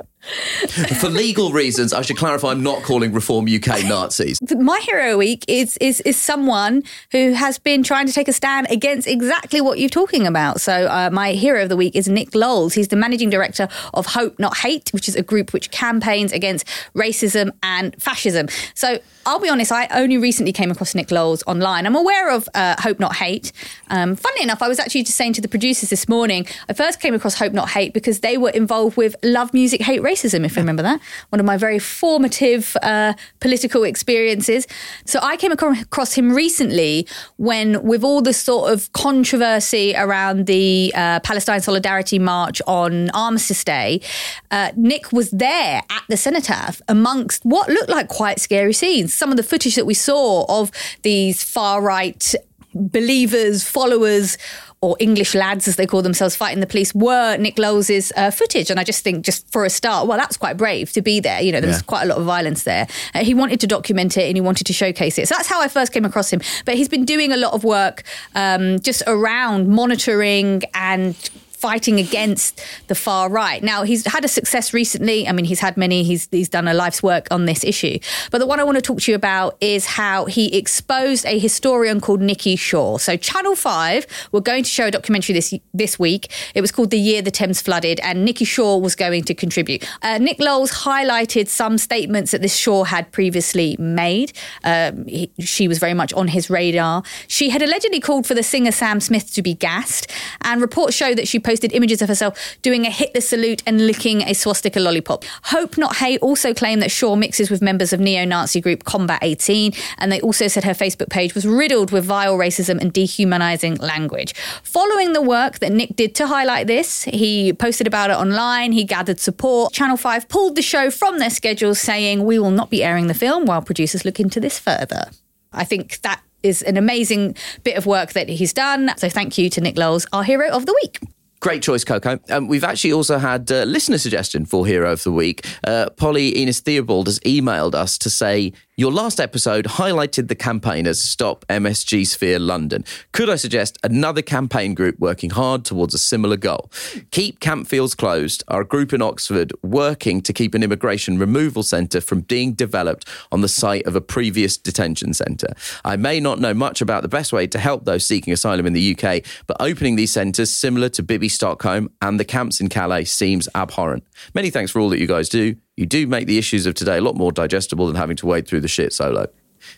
[1.00, 4.38] For legal reasons, I should clarify I'm not calling Reform UK Nazis.
[4.58, 8.28] My hero of the week is is is someone who has been trying to take
[8.28, 10.60] a stand against exactly what you're talking about.
[10.60, 12.74] So uh, my hero of the week is Nick Lowles.
[12.74, 16.66] He's the managing director of Hope Not Hate, which is a group which campaigns against
[16.94, 18.48] racism and fascism.
[18.74, 21.86] So I'll be honest, I only recently came across Nick Lowles online.
[21.86, 23.52] I'm aware of uh, Hope Not Hate.
[23.88, 27.00] Um, funnily enough, I was actually just saying to the producers this morning, I first
[27.00, 30.56] came across Hope Not Hate because they were involved with Love Music, Hate Racism, if
[30.56, 31.00] you remember that.
[31.30, 34.66] One of my very formative uh, political experiences.
[35.06, 37.06] So I came across him recently
[37.36, 43.64] when, with all the sort of controversy around the uh, Palestine Solidarity March on Armistice
[43.64, 44.02] Day,
[44.50, 49.13] uh, Nick was there at the cenotaph amongst what looked like quite scary scenes.
[49.14, 50.70] Some of the footage that we saw of
[51.02, 52.34] these far right
[52.74, 54.36] believers, followers,
[54.80, 58.68] or English lads, as they call themselves, fighting the police, were Nick Lowles' uh, footage.
[58.70, 61.40] And I just think, just for a start, well, that's quite brave to be there.
[61.40, 61.84] You know, there was Yeah.
[61.86, 62.86] quite a lot of violence there.
[63.14, 65.26] Uh, he wanted to document it and he wanted to showcase it.
[65.28, 66.42] So that's how I first came across him.
[66.66, 68.02] But he's been doing a lot of work
[68.34, 71.16] um, just around monitoring and
[71.64, 73.62] fighting against the far right.
[73.62, 75.26] Now he's had a success recently.
[75.26, 76.02] I mean, he's had many.
[76.02, 77.98] He's he's done a life's work on this issue.
[78.30, 81.38] But the one I want to talk to you about is how he exposed a
[81.38, 82.98] historian called Nikki Shaw.
[82.98, 86.30] So Channel Five were going to show a documentary this this week.
[86.54, 89.88] It was called "The Year the Thames Flooded," and Nikki Shaw was going to contribute.
[90.02, 94.34] Uh, Nick Lowles highlighted some statements that this Shaw had previously made.
[94.64, 97.02] Um, he, she was very much on his radar.
[97.26, 100.10] She had allegedly called for the singer Sam Smith to be gassed,
[100.42, 104.22] and reports show that she posted images of herself doing a Hitler salute and licking
[104.22, 105.24] a swastika lollipop.
[105.44, 109.72] Hope Not Hate also claimed that Shaw mixes with members of neo-Nazi group Combat 18,
[109.98, 114.34] and they also said her Facebook page was riddled with vile racism and dehumanizing language.
[114.62, 118.84] Following the work that Nick did to highlight this, he posted about it online, he
[118.84, 119.72] gathered support.
[119.72, 123.14] Channel 5 pulled the show from their schedule, saying, We will not be airing the
[123.14, 125.10] film while producers look into this further.
[125.52, 128.92] I think that is an amazing bit of work that he's done.
[128.98, 130.98] So thank you to Nick Lowles, our hero of the week.
[131.44, 132.18] Great choice, Coco.
[132.30, 135.46] Um, we've actually also had a listener suggestion for Hero of the Week.
[135.62, 141.00] Uh, Polly Enos Theobald has emailed us to say, Your last episode highlighted the campaigners
[141.00, 142.84] Stop MSG Sphere London.
[143.12, 146.72] Could I suggest another campaign group working hard towards a similar goal?
[147.12, 152.00] Keep Campsfield Closed are a group in Oxford working to keep an immigration removal centre
[152.00, 155.54] from being developed on the site of a previous detention centre.
[155.84, 158.72] I may not know much about the best way to help those seeking asylum in
[158.72, 163.04] the UK, but opening these centres similar to Bibby Stockholm and the camps in Calais
[163.04, 164.02] seems abhorrent.
[164.34, 165.54] Many thanks for all that you guys do.
[165.76, 168.46] You do make the issues of today a lot more digestible than having to wade
[168.46, 169.26] through the shit solo.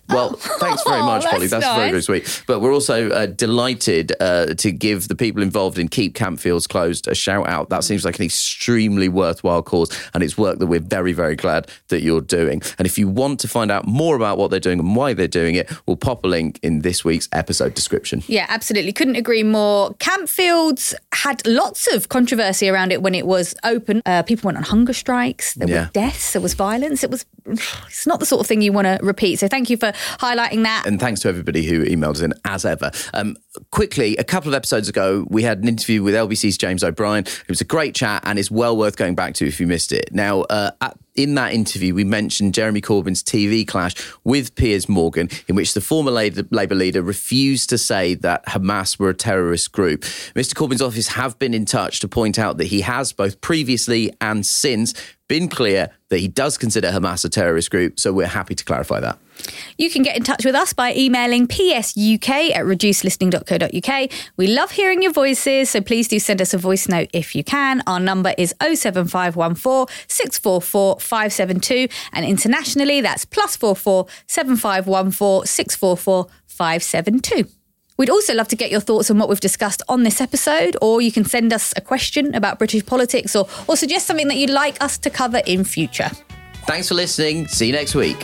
[0.09, 0.30] Well,
[0.61, 1.47] thanks very much, Oh, Polly.
[1.49, 2.45] that's That's very, very sweet.
[2.47, 7.09] But we're also uh, delighted uh, to give the people involved in Keep Campsfield Closed
[7.09, 7.70] a shout out.
[7.70, 11.68] That seems like an extremely worthwhile cause, and it's work that we're very, very glad
[11.89, 12.62] that you're doing.
[12.78, 15.26] And if you want to find out more about what they're doing and why they're
[15.28, 18.22] doing it, we'll pop a link in this week's episode description.
[18.28, 18.93] Yeah, absolutely.
[18.93, 19.91] Couldn't agree more.
[19.95, 24.03] Campsfield had lots of controversy around it when it was open.
[24.07, 25.55] Uh, people went on hunger strikes.
[25.55, 25.84] There Yeah.
[25.87, 26.32] were deaths.
[26.32, 27.03] There was violence.
[27.05, 27.24] It was.
[27.47, 29.38] It's not the sort of thing you want to repeat.
[29.38, 30.84] So thank you for highlighting that.
[30.86, 32.90] And thanks to everybody who emailed in as ever.
[33.14, 33.36] Um,
[33.70, 37.24] quickly, a couple of episodes ago, we had an interview with LBC's James O'Brien.
[37.24, 39.92] It was a great chat and it's well worth going back to if you missed
[39.92, 40.11] it.
[40.12, 43.94] Now, uh, at, in that interview, we mentioned Jeremy Corbyn's TV clash
[44.24, 49.09] with Piers Morgan, in which the former Labour leader refused to say that Hamas were
[49.09, 50.03] a terrorist group.
[50.34, 50.55] Mr.
[50.55, 54.44] Corbyn's office have been in touch to point out that he has both previously and
[54.44, 54.94] since
[55.29, 57.99] been clear that he does consider Hamas a terrorist group.
[57.99, 59.18] So we're happy to clarify that.
[59.77, 64.11] You can get in touch with us by emailing psuk at reducedlistening.co.uk.
[64.37, 67.45] We love hearing your voices, so please do send us a voice note if you
[67.45, 67.83] can.
[67.87, 77.55] Our number is 07514 644 572, and internationally that's plus 44 7514 644 572.
[77.97, 81.01] We'd also love to get your thoughts on what we've discussed on this episode, or
[81.01, 84.51] you can send us a question about British politics or, or suggest something that you'd
[84.51, 86.11] like us to cover in future.
[86.66, 87.49] Thanks for listening.
[87.49, 88.18] See you next week.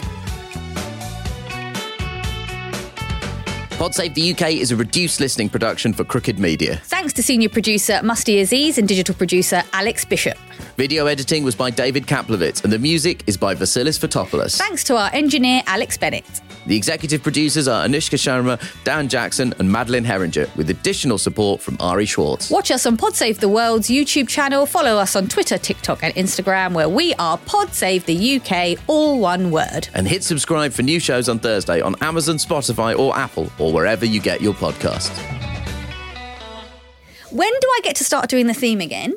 [3.78, 6.76] Pod Save the UK is a reduced listening production for Crooked Media.
[6.84, 10.38] Thanks to senior producer Musty Aziz and digital producer Alex Bishop.
[10.78, 14.56] Video editing was by David Kaplovitz, and the music is by Vasilis Fotopoulos.
[14.56, 16.24] Thanks to our engineer Alex Bennett.
[16.66, 21.76] The executive producers are Anushka Sharma, Dan Jackson, and Madeline Herringer, with additional support from
[21.78, 22.48] Ari Schwartz.
[22.50, 24.64] Watch us on Pod Save the World's YouTube channel.
[24.64, 29.20] Follow us on Twitter, TikTok, and Instagram, where we are Pod Save the UK, all
[29.20, 29.88] one word.
[29.92, 34.06] And hit subscribe for new shows on Thursday on Amazon, Spotify, or Apple, or wherever
[34.06, 35.10] you get your podcasts.
[37.30, 39.16] When do I get to start doing the theme again?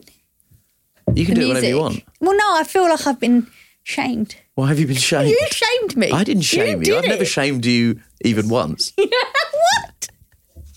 [1.14, 2.04] You can do it whenever you want.
[2.20, 3.48] Well, no, I feel like I've been
[3.84, 4.36] shamed.
[4.56, 5.30] Why have you been shamed?
[5.30, 6.12] You shamed me.
[6.12, 6.86] I didn't shame you.
[6.86, 8.92] did I've never shamed you even once.
[8.96, 10.08] what?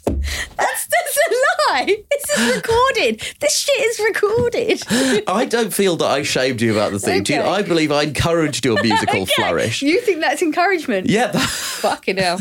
[0.06, 1.96] That's, that's a lie.
[2.10, 3.22] This is recorded.
[3.40, 4.82] This shit is recorded.
[5.28, 7.40] I don't feel that I shamed you about the theme tune.
[7.40, 7.48] Okay.
[7.48, 9.82] I believe I encouraged your musical flourish.
[9.82, 11.08] You think that's encouragement?
[11.08, 12.40] Yeah, that- Fucking hell.